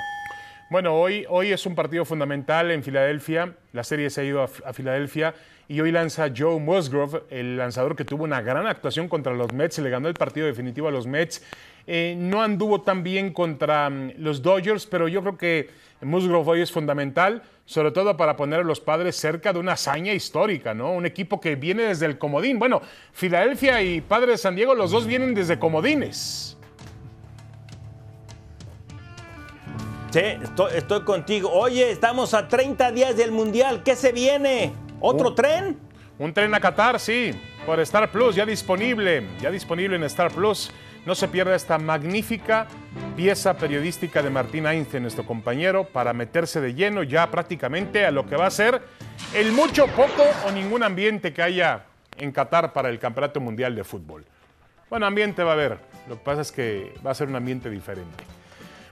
Bueno, 0.70 0.96
hoy, 0.96 1.26
hoy 1.30 1.52
es 1.52 1.66
un 1.66 1.76
partido 1.76 2.06
fundamental 2.06 2.70
en 2.72 2.84
Filadelfia. 2.84 3.56
La 3.72 3.84
serie 3.84 4.10
se 4.10 4.22
ha 4.22 4.24
ido 4.24 4.42
a, 4.42 4.50
a, 4.66 4.74
Filadelfia 4.74 5.34
y 5.68 5.80
hoy 5.82 5.92
lanza 5.92 6.32
Joe 6.36 6.60
Musgrove, 6.60 7.24
el 7.30 7.58
lanzador 7.58 7.96
que 7.96 8.06
tuvo 8.06 8.24
una 8.24 8.42
gran 8.42 8.68
actuación 8.68 9.08
contra 9.08 9.34
los 9.34 9.54
Mets, 9.54 9.80
le 9.80 9.90
ganó 9.90 10.08
el 10.08 10.14
partido 10.14 10.46
definitivo 10.46 10.88
a 10.88 10.92
los 10.92 11.08
Mets. 11.08 11.44
Eh, 11.88 12.16
no 12.18 12.42
anduvo 12.42 12.82
tan 12.82 13.04
bien 13.04 13.34
contra 13.34 13.88
um, 13.88 14.12
los 14.18 14.42
Dodgers, 14.42 14.86
pero 14.86 15.08
yo 15.08 15.22
creo 15.22 15.38
que 15.38 15.70
Musgrove 16.02 16.50
hoy 16.50 16.62
es 16.62 16.72
fundamental, 16.72 17.44
sobre 17.66 17.92
todo 17.92 18.16
para 18.18 18.36
poner 18.36 18.62
a 18.62 18.64
los 18.64 18.80
padres 18.80 19.16
cerca 19.16 19.54
de 19.54 19.60
una 19.60 19.74
hazaña 19.74 20.14
histórica, 20.14 20.74
¿no? 20.74 20.92
Un 20.92 21.06
equipo 21.06 21.40
que 21.40 21.56
viene 21.56 21.84
desde 21.84 22.06
el 22.06 22.18
comodín. 22.18 22.60
Bueno, 22.60 22.82
Filadelfia 23.12 23.82
y 23.82 24.02
Padres 24.02 24.42
San 24.42 24.56
Diego, 24.56 24.76
los 24.76 24.92
dos 24.92 25.06
vienen 25.06 25.34
desde 25.34 25.60
comodines. 25.60 26.58
Sí, 30.12 30.22
estoy, 30.76 31.02
contigo. 31.02 31.50
Oye, 31.52 31.90
estamos 31.90 32.36
a 32.36 32.48
30 32.48 32.92
días 32.92 33.18
del 33.18 33.32
Mundial. 33.32 33.82
¿Qué 33.84 33.96
se 33.96 34.12
viene? 34.12 34.72
¿Otro 35.06 35.34
tren? 35.34 35.78
Un 36.18 36.34
tren 36.34 36.54
a 36.56 36.62
Qatar, 36.62 36.98
sí, 36.98 37.38
por 37.66 37.78
Star 37.82 38.10
Plus, 38.10 38.36
ya 38.36 38.46
disponible, 38.46 39.28
ya 39.42 39.52
disponible 39.52 39.98
en 39.98 40.04
Star 40.04 40.32
Plus. 40.32 40.72
No 41.06 41.14
se 41.14 41.28
pierda 41.28 41.56
esta 41.56 41.78
magnífica 41.78 42.68
pieza 43.18 43.58
periodística 43.58 44.22
de 44.24 44.30
Martín 44.30 44.66
Einstein, 44.66 45.04
nuestro 45.04 45.26
compañero, 45.26 45.84
para 45.84 46.14
meterse 46.14 46.62
de 46.62 46.74
lleno 46.74 47.04
ya 47.04 47.30
prácticamente 47.30 48.06
a 48.06 48.12
lo 48.12 48.26
que 48.26 48.38
va 48.38 48.46
a 48.46 48.52
ser 48.52 48.82
el 49.34 49.52
mucho, 49.52 49.88
poco 49.88 50.24
o 50.48 50.52
ningún 50.52 50.84
ambiente 50.84 51.34
que 51.34 51.42
haya 51.42 51.84
en 52.18 52.32
Qatar 52.32 52.72
para 52.72 52.88
el 52.88 52.98
Campeonato 52.98 53.42
Mundial 53.42 53.76
de 53.76 53.84
Fútbol. 53.84 54.24
Bueno, 54.90 55.06
ambiente 55.06 55.44
va 55.44 55.50
a 55.50 55.54
haber, 55.56 55.80
lo 56.08 56.16
que 56.16 56.24
pasa 56.24 56.40
es 56.44 56.52
que 56.54 56.94
va 57.06 57.12
a 57.12 57.14
ser 57.14 57.28
un 57.28 57.36
ambiente 57.36 57.70
diferente. 57.70 58.24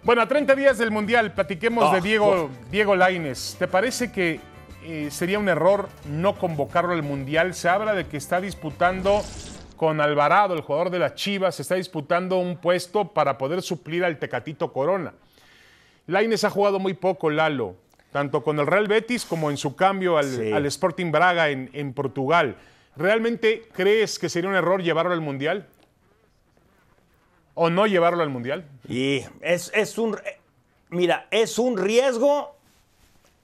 Bueno, 0.04 0.22
a 0.24 0.28
30 0.28 0.56
días 0.56 0.78
del 0.78 0.92
Mundial, 0.92 1.32
platiquemos 1.32 1.86
Oh, 1.86 1.94
de 1.94 2.02
Diego, 2.02 2.50
Diego 2.70 2.98
Laines. 2.98 3.56
¿Te 3.58 3.70
parece 3.70 4.12
que 4.12 4.42
eh, 4.84 5.10
sería 5.12 5.40
un 5.40 5.50
error 5.50 5.90
no 6.06 6.38
convocarlo 6.38 6.94
al 6.94 7.04
Mundial? 7.04 7.54
Se 7.54 7.70
habla 7.70 7.94
de 7.94 8.08
que 8.08 8.18
está 8.18 8.42
disputando 8.42 9.22
con 9.78 10.00
Alvarado, 10.00 10.54
el 10.54 10.62
jugador 10.62 10.90
de 10.92 11.00
las 11.00 11.16
Chivas, 11.16 11.60
está 11.60 11.76
disputando 11.76 12.38
un 12.38 12.58
puesto 12.58 13.10
para 13.14 13.38
poder 13.38 13.62
suplir 13.62 14.06
al 14.06 14.20
Tecatito 14.20 14.72
Corona. 14.72 15.14
Laines 16.08 16.44
ha 16.44 16.50
jugado 16.50 16.78
muy 16.80 16.94
poco, 16.94 17.30
Lalo, 17.30 17.76
tanto 18.12 18.44
con 18.44 18.60
el 18.60 18.68
Real 18.68 18.88
Betis 18.88 19.26
como 19.26 19.50
en 19.50 19.58
su 19.58 19.76
cambio 19.76 20.18
al, 20.18 20.26
Sí. 20.26 20.52
al 20.52 20.66
Sporting 20.68 21.12
Braga 21.12 21.50
en, 21.50 21.70
en 21.74 21.94
Portugal. 21.94 22.58
¿Realmente 22.96 23.64
crees 23.74 24.20
que 24.20 24.30
sería 24.30 24.50
un 24.50 24.56
error 24.56 24.84
llevarlo 24.84 25.14
al 25.14 25.22
Mundial? 25.22 25.68
¿O 27.54 27.70
no 27.70 27.86
llevarlo 27.88 28.24
al 28.24 28.30
Mundial? 28.30 28.66
Y 28.88 29.22
es, 29.42 29.72
es 29.74 29.98
un. 29.98 30.18
Mira, 30.90 31.28
es 31.32 31.58
un 31.58 31.78
riesgo 31.78 32.56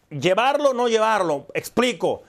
llevarlo 0.10 0.70
o 0.72 0.74
no 0.74 0.88
llevarlo. 0.88 1.46
Explico. 1.54 2.24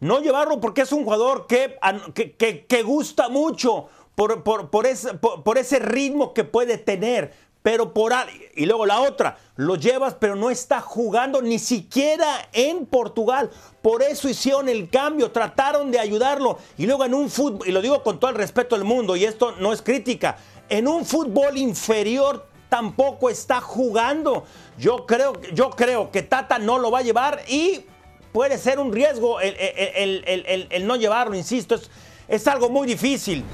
No 0.00 0.20
llevarlo 0.20 0.60
porque 0.60 0.82
es 0.82 0.92
un 0.92 1.04
jugador 1.04 1.46
que, 1.46 1.76
que, 2.14 2.64
que- 2.66 2.82
gusta 2.82 3.28
mucho 3.28 3.88
por, 4.14 4.42
por- 4.44 4.70
por 4.70 4.86
ese, 4.86 5.14
por- 5.14 5.58
ese 5.58 5.78
ritmo 5.80 6.32
que 6.34 6.44
puede 6.44 6.78
tener. 6.78 7.48
Pero 7.60 7.92
por 7.92 8.12
y 8.54 8.66
luego 8.66 8.86
la 8.86 9.00
otra, 9.00 9.36
lo 9.56 9.74
llevas, 9.74 10.14
pero 10.14 10.36
no 10.36 10.48
está 10.48 10.80
jugando 10.80 11.42
ni 11.42 11.58
siquiera 11.58 12.48
en 12.52 12.86
Portugal. 12.86 13.50
Por 13.82 14.00
eso 14.02 14.28
hicieron 14.28 14.68
el 14.68 14.88
cambio, 14.88 15.32
trataron 15.32 15.90
de 15.90 15.98
ayudarlo. 15.98 16.58
Y 16.78 16.86
luego 16.86 17.04
en 17.04 17.14
un 17.14 17.28
fútbol, 17.28 17.66
y 17.68 17.72
lo 17.72 17.82
digo 17.82 18.02
con 18.04 18.20
todo 18.20 18.30
el 18.30 18.36
respeto 18.36 18.76
del 18.76 18.84
mundo, 18.84 19.16
y 19.16 19.24
esto 19.24 19.52
no 19.58 19.72
es 19.72 19.82
crítica, 19.82 20.38
en 20.68 20.86
un 20.86 21.04
fútbol 21.04 21.58
inferior 21.58 22.46
tampoco 22.68 23.30
está 23.30 23.60
jugando. 23.60 24.44
Yo 24.78 25.06
creo, 25.06 25.40
yo 25.54 25.70
creo 25.70 26.10
que 26.10 26.22
Tata 26.22 26.58
no 26.58 26.78
lo 26.78 26.90
va 26.90 27.00
a 27.00 27.02
llevar 27.02 27.40
y 27.48 27.84
puede 28.32 28.58
ser 28.58 28.78
un 28.78 28.92
riesgo 28.92 29.40
el, 29.40 29.56
el- 29.56 30.24
el- 30.26 30.66
el- 30.70 30.86
no 30.86 30.96
llevarlo, 30.96 31.34
insisto, 31.34 31.74
es, 31.74 31.90
es 32.28 32.46
algo 32.46 32.68
muy 32.68 32.86
difícil. 32.86 33.44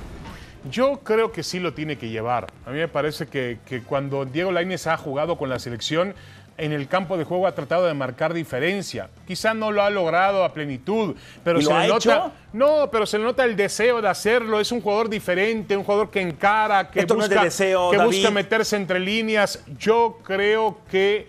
Yo 0.71 1.01
creo 1.05 1.31
que 1.33 1.43
sí 1.43 1.61
lo 1.61 1.75
tiene 1.75 1.99
que 1.99 2.09
llevar. 2.09 2.47
A 2.67 2.71
mí 2.71 2.79
me 2.79 2.89
parece 2.89 3.27
que, 3.27 3.59
que 3.67 3.83
cuando 3.83 4.25
Diego 4.25 4.51
Lainez 4.53 4.87
ha 4.87 4.97
jugado 4.97 5.37
con 5.37 5.49
la 5.51 5.59
selección, 5.59 6.15
en 6.57 6.73
el 6.73 6.87
campo 6.87 7.17
de 7.19 7.25
juego 7.25 7.47
ha 7.49 7.53
tratado 7.55 7.85
de 7.87 7.95
marcar 7.95 8.33
diferencia. 8.33 9.09
Quizá 9.27 9.55
no 9.55 9.73
lo 9.73 9.83
ha 9.83 9.91
logrado 9.91 10.45
a 10.45 10.55
plenitud, 10.55 11.17
pero 11.43 11.59
¿Y 11.61 11.65
se 11.65 11.73
le 11.75 11.89
nota. 11.89 11.97
hecho? 11.97 12.33
No, 12.53 12.89
pero 12.93 13.07
se 13.07 13.19
le 13.19 13.25
nota 13.25 13.45
el 13.45 13.57
deseo 13.57 14.01
de 14.01 14.09
hacerlo. 14.09 14.61
Es 14.61 14.71
un 14.71 14.81
jugador 14.81 15.09
diferente, 15.11 15.77
un 15.77 15.83
jugador 15.83 16.11
que 16.11 16.21
encara, 16.21 16.91
que 16.91 17.01
Esto 17.01 17.15
no 17.17 17.25
es 17.25 17.29
de 17.29 17.35
busca, 17.35 17.45
deseo, 17.45 17.91
que 17.91 17.97
David. 17.97 18.17
busca 18.19 18.31
meterse 18.31 18.77
entre 18.77 19.01
líneas. 19.01 19.65
Yo 19.79 20.21
creo 20.23 20.79
que 20.91 21.27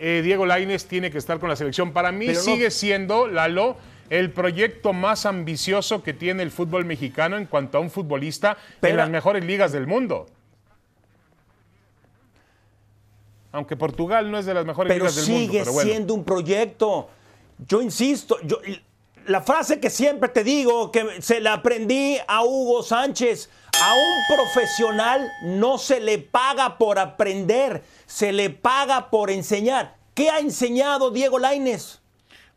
eh, 0.00 0.20
Diego 0.24 0.44
Lainez 0.44 0.84
tiene 0.86 1.10
que 1.12 1.18
estar 1.18 1.38
con 1.38 1.48
la 1.48 1.54
selección. 1.56 1.92
Para 1.92 2.10
mí 2.10 2.26
Pero 2.26 2.38
no- 2.40 2.44
sigue 2.44 2.70
siendo, 2.72 3.28
Lalo, 3.28 3.76
el 4.10 4.32
proyecto 4.32 4.92
más 4.92 5.26
ambicioso 5.26 6.02
que 6.02 6.12
tiene 6.12 6.42
el 6.42 6.50
fútbol 6.50 6.84
mexicano 6.84 7.36
en 7.36 7.46
cuanto 7.46 7.78
a 7.78 7.80
un 7.80 7.90
futbolista 7.90 8.56
Pero- 8.80 8.92
en 8.92 8.96
las 8.98 9.10
mejores 9.10 9.44
ligas 9.44 9.72
del 9.72 9.86
mundo. 9.86 10.26
Aunque 13.52 13.76
Portugal 13.76 14.30
no 14.30 14.38
es 14.38 14.44
de 14.46 14.54
las 14.54 14.66
mejores 14.66 14.92
pero 14.92 15.04
ligas 15.06 15.16
del 15.16 15.24
sigue 15.24 15.38
mundo, 15.40 15.58
pero 15.60 15.72
bueno. 15.72 15.90
siendo 15.90 16.14
un 16.14 16.24
proyecto. 16.24 17.08
Yo 17.66 17.80
insisto, 17.80 18.36
yo, 18.42 18.58
la 19.26 19.40
frase 19.40 19.80
que 19.80 19.88
siempre 19.88 20.28
te 20.28 20.44
digo, 20.44 20.92
que 20.92 21.22
se 21.22 21.40
la 21.40 21.54
aprendí 21.54 22.18
a 22.28 22.44
Hugo 22.44 22.82
Sánchez, 22.82 23.48
a 23.82 23.94
un 23.94 24.36
profesional 24.36 25.26
no 25.44 25.78
se 25.78 26.00
le 26.00 26.18
paga 26.18 26.76
por 26.76 26.98
aprender, 26.98 27.82
se 28.06 28.32
le 28.32 28.50
paga 28.50 29.10
por 29.10 29.30
enseñar. 29.30 29.96
¿Qué 30.14 30.28
ha 30.30 30.38
enseñado 30.38 31.10
Diego 31.10 31.38
Laines? 31.38 32.00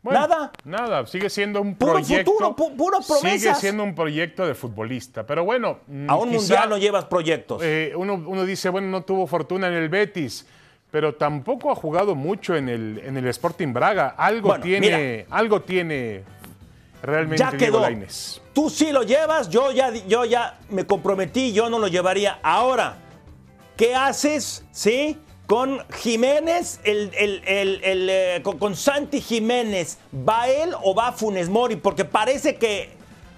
Bueno, 0.02 0.20
Nada. 0.20 0.52
Nada, 0.64 1.06
sigue 1.06 1.28
siendo 1.28 1.60
un 1.60 1.74
Puro 1.74 1.92
proyecto. 1.92 2.30
futuro, 2.32 2.56
pu- 2.56 2.74
puro 2.76 3.02
Sigue 3.02 3.20
promesas. 3.20 3.60
siendo 3.60 3.82
un 3.82 3.94
proyecto 3.94 4.46
de 4.46 4.54
futbolista. 4.54 5.26
Pero 5.26 5.44
bueno, 5.44 5.80
mm, 5.86 6.08
A 6.08 6.16
un 6.16 6.30
quizá, 6.30 6.38
mundial 6.38 6.68
no 6.70 6.78
llevas 6.78 7.04
proyectos. 7.04 7.60
eh, 7.62 7.92
uno, 7.94 8.14
uno 8.14 8.44
dice, 8.46 8.70
bueno, 8.70 8.86
no 8.88 9.02
tuvo 9.02 9.26
fortuna 9.26 9.68
en 9.68 9.74
el 9.74 9.90
Betis, 9.90 10.46
pero 10.90 11.14
tampoco 11.16 11.70
ha 11.70 11.74
jugado 11.74 12.14
mucho 12.14 12.56
en 12.56 12.70
el, 12.70 13.02
en 13.04 13.16
el 13.18 13.26
Sporting 13.28 13.74
Braga. 13.74 14.14
Algo 14.16 14.48
Bueno, 14.48 14.64
tiene, 14.64 15.26
algo 15.28 15.60
tiene 15.62 16.24
realmente 17.02 17.42
ya 17.44 17.52
quedó. 17.56 17.86
Tú 18.54 18.70
sí 18.70 18.92
lo 18.92 19.02
llevas, 19.02 19.50
yo 19.50 19.70
ya, 19.70 19.92
yo 20.08 20.24
ya 20.24 20.58
me 20.70 20.86
comprometí, 20.86 21.52
yo 21.52 21.68
no 21.68 21.78
lo 21.78 21.88
llevaría. 21.88 22.38
Ahora, 22.42 22.96
¿qué 23.76 23.94
haces, 23.94 24.64
sí? 24.72 25.18
Con 25.50 25.80
Jiménez, 25.94 26.78
el, 26.84 27.10
el- 27.18 27.42
el- 27.82 28.08
eh, 28.08 28.40
con, 28.44 28.56
con 28.58 28.76
Santi 28.76 29.20
Jiménez, 29.20 29.98
¿va 30.14 30.48
él 30.48 30.70
o 30.80 30.94
va 30.94 31.10
Funes 31.10 31.48
Mori? 31.48 31.74
Porque 31.74 32.04
parece 32.04 32.54
que 32.54 32.90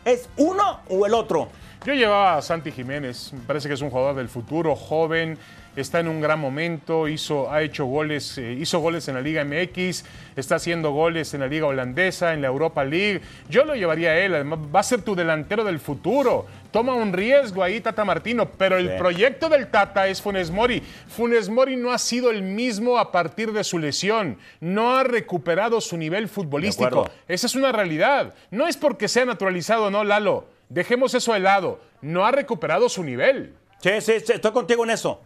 es 0.05 0.29
uno 0.37 0.81
o 0.91 1.07
el 1.07 1.15
otro. 1.15 1.49
Yo 1.87 1.95
llevaba 1.95 2.37
a 2.37 2.43
Santi 2.43 2.71
Jiménez, 2.71 3.33
parece 3.47 3.67
que 3.67 3.73
es 3.73 3.81
un 3.81 3.89
jugador 3.89 4.15
del 4.17 4.29
futuro, 4.29 4.77
joven, 4.77 5.39
está 5.77 6.01
en 6.01 6.09
un 6.09 6.21
gran 6.21 6.39
momento, 6.39 7.09
hizo, 7.09 7.51
ha 7.51 7.63
hecho 7.63 7.87
goles, 7.87 8.37
eh, 8.39 8.53
hizo 8.53 8.79
goles 8.81 9.09
en 9.09 9.15
la 9.15 9.21
Liga 9.21 9.45
MX, 9.45 10.05
está 10.37 10.57
haciendo 10.57 10.91
goles 10.91 11.33
en 11.35 11.41
la 11.41 11.47
Liga 11.47 11.67
Holandesa, 11.67 12.35
en 12.35 12.43
la 12.43 12.49
Europa 12.49 12.85
League. 12.85 13.23
Yo 13.49 13.65
lo 13.65 13.75
llevaría 13.75 14.11
a 14.11 14.19
él, 14.19 14.35
además 14.35 14.59
va 14.75 14.81
a 14.81 14.83
ser 14.85 15.03
tu 15.03 15.15
delantero 15.15 15.65
del 15.65 15.79
futuro. 15.79 16.47
Toma 16.71 16.95
un 16.95 17.13
riesgo 17.13 17.63
ahí, 17.63 17.81
Tata 17.81 18.05
Martino, 18.05 18.51
pero 18.51 18.77
el 18.79 18.97
proyecto 18.97 19.49
del 19.49 19.69
Tata 19.69 20.09
es 20.09 20.23
Funes 20.23 20.51
Mori. 20.51 20.83
Funes 21.09 21.49
Mori 21.49 21.77
no 21.77 21.93
ha 21.93 21.99
sido 21.99 22.31
el 22.31 22.43
mismo 22.43 22.99
a 22.99 23.13
partir 23.13 23.53
de 23.53 23.65
su 23.65 23.79
lesión, 23.79 24.39
no 24.61 24.97
ha 24.97 25.05
recuperado 25.05 25.81
su 25.81 25.97
nivel 25.97 26.29
futbolístico. 26.29 27.11
Esa 27.29 27.47
es 27.47 27.55
una 27.55 27.73
realidad. 27.73 28.35
No 28.51 28.67
es 28.67 28.77
porque 28.77 29.09
sea 29.09 29.25
naturalizado, 29.25 29.91
no, 29.91 30.05
Lalo. 30.05 30.47
Dejemos 30.69 31.15
eso 31.15 31.35
de 31.35 31.41
lado. 31.41 31.81
No 32.01 32.25
ha 32.25 32.33
recuperado 32.33 32.89
su 32.89 33.05
nivel. 33.05 33.55
Sí, 33.83 33.91
sí, 34.01 34.13
sí, 34.25 34.33
estoy 34.33 34.53
contigo 34.53 34.85
en 34.85 34.91
eso. 34.91 35.21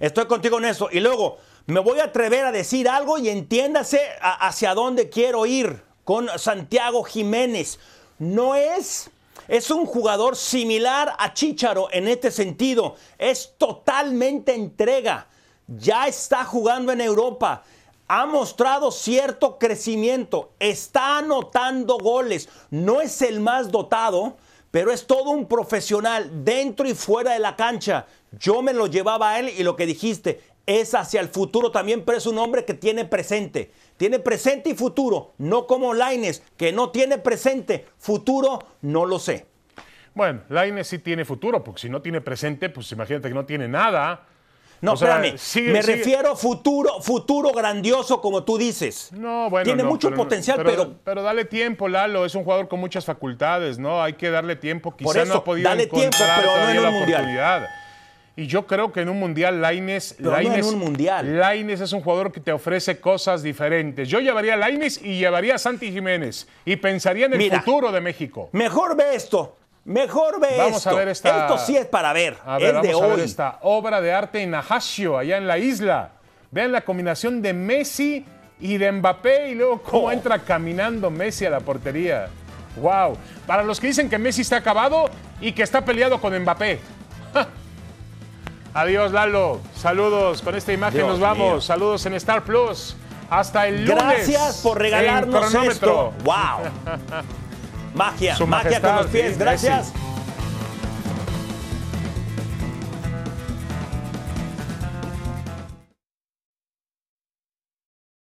Estoy 0.00 0.26
contigo 0.26 0.58
en 0.58 0.66
eso. 0.66 0.88
Y 0.90 1.00
luego 1.00 1.38
me 1.66 1.80
voy 1.80 2.00
a 2.00 2.04
atrever 2.04 2.46
a 2.46 2.52
decir 2.52 2.88
algo 2.88 3.18
y 3.18 3.28
entiéndase 3.28 4.00
hacia 4.20 4.74
dónde 4.74 5.10
quiero 5.10 5.46
ir 5.46 5.82
con 6.04 6.28
Santiago 6.38 7.04
Jiménez. 7.04 7.78
No 8.18 8.54
es, 8.54 9.10
es 9.48 9.70
un 9.70 9.84
jugador 9.86 10.36
similar 10.36 11.14
a 11.18 11.34
Chicharo 11.34 11.88
en 11.92 12.08
este 12.08 12.30
sentido. 12.30 12.96
Es 13.18 13.54
totalmente 13.58 14.54
entrega. 14.54 15.26
Ya 15.66 16.06
está 16.06 16.44
jugando 16.44 16.92
en 16.92 17.00
Europa. 17.00 17.64
Ha 18.06 18.24
mostrado 18.24 18.90
cierto 18.90 19.58
crecimiento. 19.58 20.52
Está 20.58 21.18
anotando 21.18 21.98
goles. 21.98 22.48
No 22.70 23.00
es 23.00 23.20
el 23.20 23.40
más 23.40 23.70
dotado 23.70 24.36
pero 24.70 24.92
es 24.92 25.06
todo 25.06 25.30
un 25.30 25.46
profesional 25.46 26.44
dentro 26.44 26.86
y 26.86 26.94
fuera 26.94 27.32
de 27.32 27.38
la 27.38 27.56
cancha. 27.56 28.06
Yo 28.32 28.62
me 28.62 28.72
lo 28.72 28.86
llevaba 28.86 29.32
a 29.32 29.38
él 29.40 29.50
y 29.56 29.62
lo 29.62 29.76
que 29.76 29.86
dijiste 29.86 30.40
es 30.66 30.94
hacia 30.94 31.20
el 31.20 31.28
futuro 31.28 31.70
también, 31.70 32.04
pero 32.04 32.18
es 32.18 32.26
un 32.26 32.38
hombre 32.38 32.64
que 32.64 32.74
tiene 32.74 33.04
presente. 33.06 33.70
Tiene 33.96 34.18
presente 34.18 34.70
y 34.70 34.74
futuro, 34.74 35.32
no 35.38 35.66
como 35.66 35.94
Laines, 35.94 36.42
que 36.56 36.72
no 36.72 36.90
tiene 36.90 37.16
presente, 37.18 37.86
futuro, 37.96 38.58
no 38.82 39.06
lo 39.06 39.18
sé. 39.18 39.46
Bueno, 40.14 40.40
Lainez 40.48 40.88
sí 40.88 40.98
tiene 40.98 41.24
futuro, 41.24 41.62
porque 41.64 41.80
si 41.82 41.88
no 41.88 42.02
tiene 42.02 42.20
presente, 42.20 42.68
pues 42.68 42.90
imagínate 42.92 43.28
que 43.28 43.34
no 43.34 43.46
tiene 43.46 43.66
nada. 43.68 44.26
No, 44.80 44.92
O 44.92 44.96
sea, 44.96 45.16
espérame. 45.16 45.38
sigue- 45.38 45.72
me 45.72 45.82
sigue- 45.82 45.96
refiero 45.96 46.36
futuro, 46.36 47.00
futuro 47.00 47.50
grandioso, 47.52 48.20
como 48.20 48.44
tú 48.44 48.58
dices. 48.58 49.10
No, 49.12 49.48
bueno, 49.50 49.64
Tiene 49.64 49.82
no, 49.82 49.88
mucho 49.88 50.08
pero- 50.10 50.22
potencial, 50.22 50.60
pero, 50.64 50.94
pero 51.02 51.22
dale 51.22 51.44
tiempo, 51.46 51.88
Lalo. 51.88 52.24
Es 52.24 52.34
un 52.36 52.44
jugador 52.44 52.68
con 52.68 52.78
muchas 52.78 53.04
facultades, 53.04 53.78
¿no? 53.78 54.02
Hay 54.02 54.12
que 54.12 54.30
darle 54.30 54.54
tiempo. 54.54 54.94
Quizá 54.96 55.04
Por 55.06 55.16
no 55.16 55.22
eso, 55.22 55.34
ha 55.38 55.44
podido 55.44 55.68
dale 55.68 55.86
tiempo, 55.86 56.16
pero 56.18 56.56
no 56.56 56.68
en 56.70 56.82
la 56.82 56.88
un 56.90 56.94
mundial. 56.94 57.68
Y 58.38 58.46
yo 58.46 58.68
creo 58.68 58.92
que 58.92 59.00
en 59.00 59.08
un 59.08 59.18
mundial 59.18 59.60
Laines, 59.60 60.14
Pero 60.16 60.30
no 60.30 60.38
en 60.54 60.64
un 60.64 60.78
mundial. 60.78 61.40
Lainez 61.40 61.80
es 61.80 61.92
un 61.92 62.00
jugador 62.02 62.30
que 62.30 62.38
te 62.38 62.52
ofrece 62.52 63.00
cosas 63.00 63.42
diferentes. 63.42 64.08
Yo 64.08 64.20
llevaría 64.20 64.54
a 64.54 64.56
Laines 64.56 65.02
y 65.02 65.18
llevaría 65.18 65.56
a 65.56 65.58
Santi 65.58 65.90
Jiménez 65.90 66.46
y 66.64 66.76
pensaría 66.76 67.26
en 67.26 67.32
el 67.32 67.38
Mira. 67.38 67.60
futuro 67.62 67.90
de 67.90 68.00
México. 68.00 68.48
mejor 68.52 68.96
ve 68.96 69.16
esto. 69.16 69.56
Mejor 69.86 70.38
ve 70.40 70.54
Vamos 70.56 70.76
esto. 70.76 70.90
a 70.90 70.94
ver 70.94 71.08
esta- 71.08 71.40
Esto 71.46 71.58
sí 71.58 71.76
es 71.76 71.86
para 71.86 72.12
ver. 72.12 72.36
A 72.46 72.58
ver, 72.58 72.76
es 72.76 72.82
de 72.82 72.88
vamos 72.92 73.02
a 73.02 73.06
ver 73.16 73.20
esta 73.24 73.58
obra 73.62 74.00
de 74.00 74.12
arte 74.12 74.40
en 74.40 74.54
Ajaccio, 74.54 75.18
allá 75.18 75.36
en 75.36 75.48
la 75.48 75.58
isla. 75.58 76.10
Vean 76.52 76.70
la 76.70 76.82
combinación 76.82 77.42
de 77.42 77.52
Messi 77.52 78.24
y 78.60 78.76
de 78.76 78.92
Mbappé 78.92 79.48
y 79.50 79.56
luego 79.56 79.82
cómo 79.82 80.06
Oh. 80.06 80.12
entra 80.12 80.38
caminando 80.38 81.10
Messi 81.10 81.44
a 81.44 81.50
la 81.50 81.58
portería. 81.58 82.28
Wow. 82.76 83.16
Para 83.48 83.64
los 83.64 83.80
que 83.80 83.88
dicen 83.88 84.08
que 84.08 84.16
Messi 84.16 84.42
está 84.42 84.58
acabado 84.58 85.10
y 85.40 85.50
que 85.50 85.64
está 85.64 85.84
peleado 85.84 86.20
con 86.20 86.38
Mbappé. 86.38 86.78
Adiós, 88.78 89.10
Lalo. 89.10 89.60
Saludos. 89.74 90.40
Con 90.40 90.54
esta 90.54 90.72
imagen 90.72 90.98
Dios 90.98 91.08
nos 91.08 91.18
vamos. 91.20 91.52
mío. 91.52 91.60
Saludos 91.60 92.06
en 92.06 92.14
Star 92.14 92.44
Plus. 92.44 92.94
Hasta 93.28 93.66
el 93.66 93.84
lunes. 93.84 94.04
Gracias 94.04 94.60
por 94.62 94.78
regalarnos 94.78 95.52
esto. 95.52 96.12
¡Wow! 96.22 96.34
Magia, 97.94 98.36
Su 98.36 98.46
magia 98.46 98.80
con 98.80 98.94
los 98.96 99.06
pies. 99.06 99.36
Gracias. 99.36 99.92
Messi. 99.92 100.17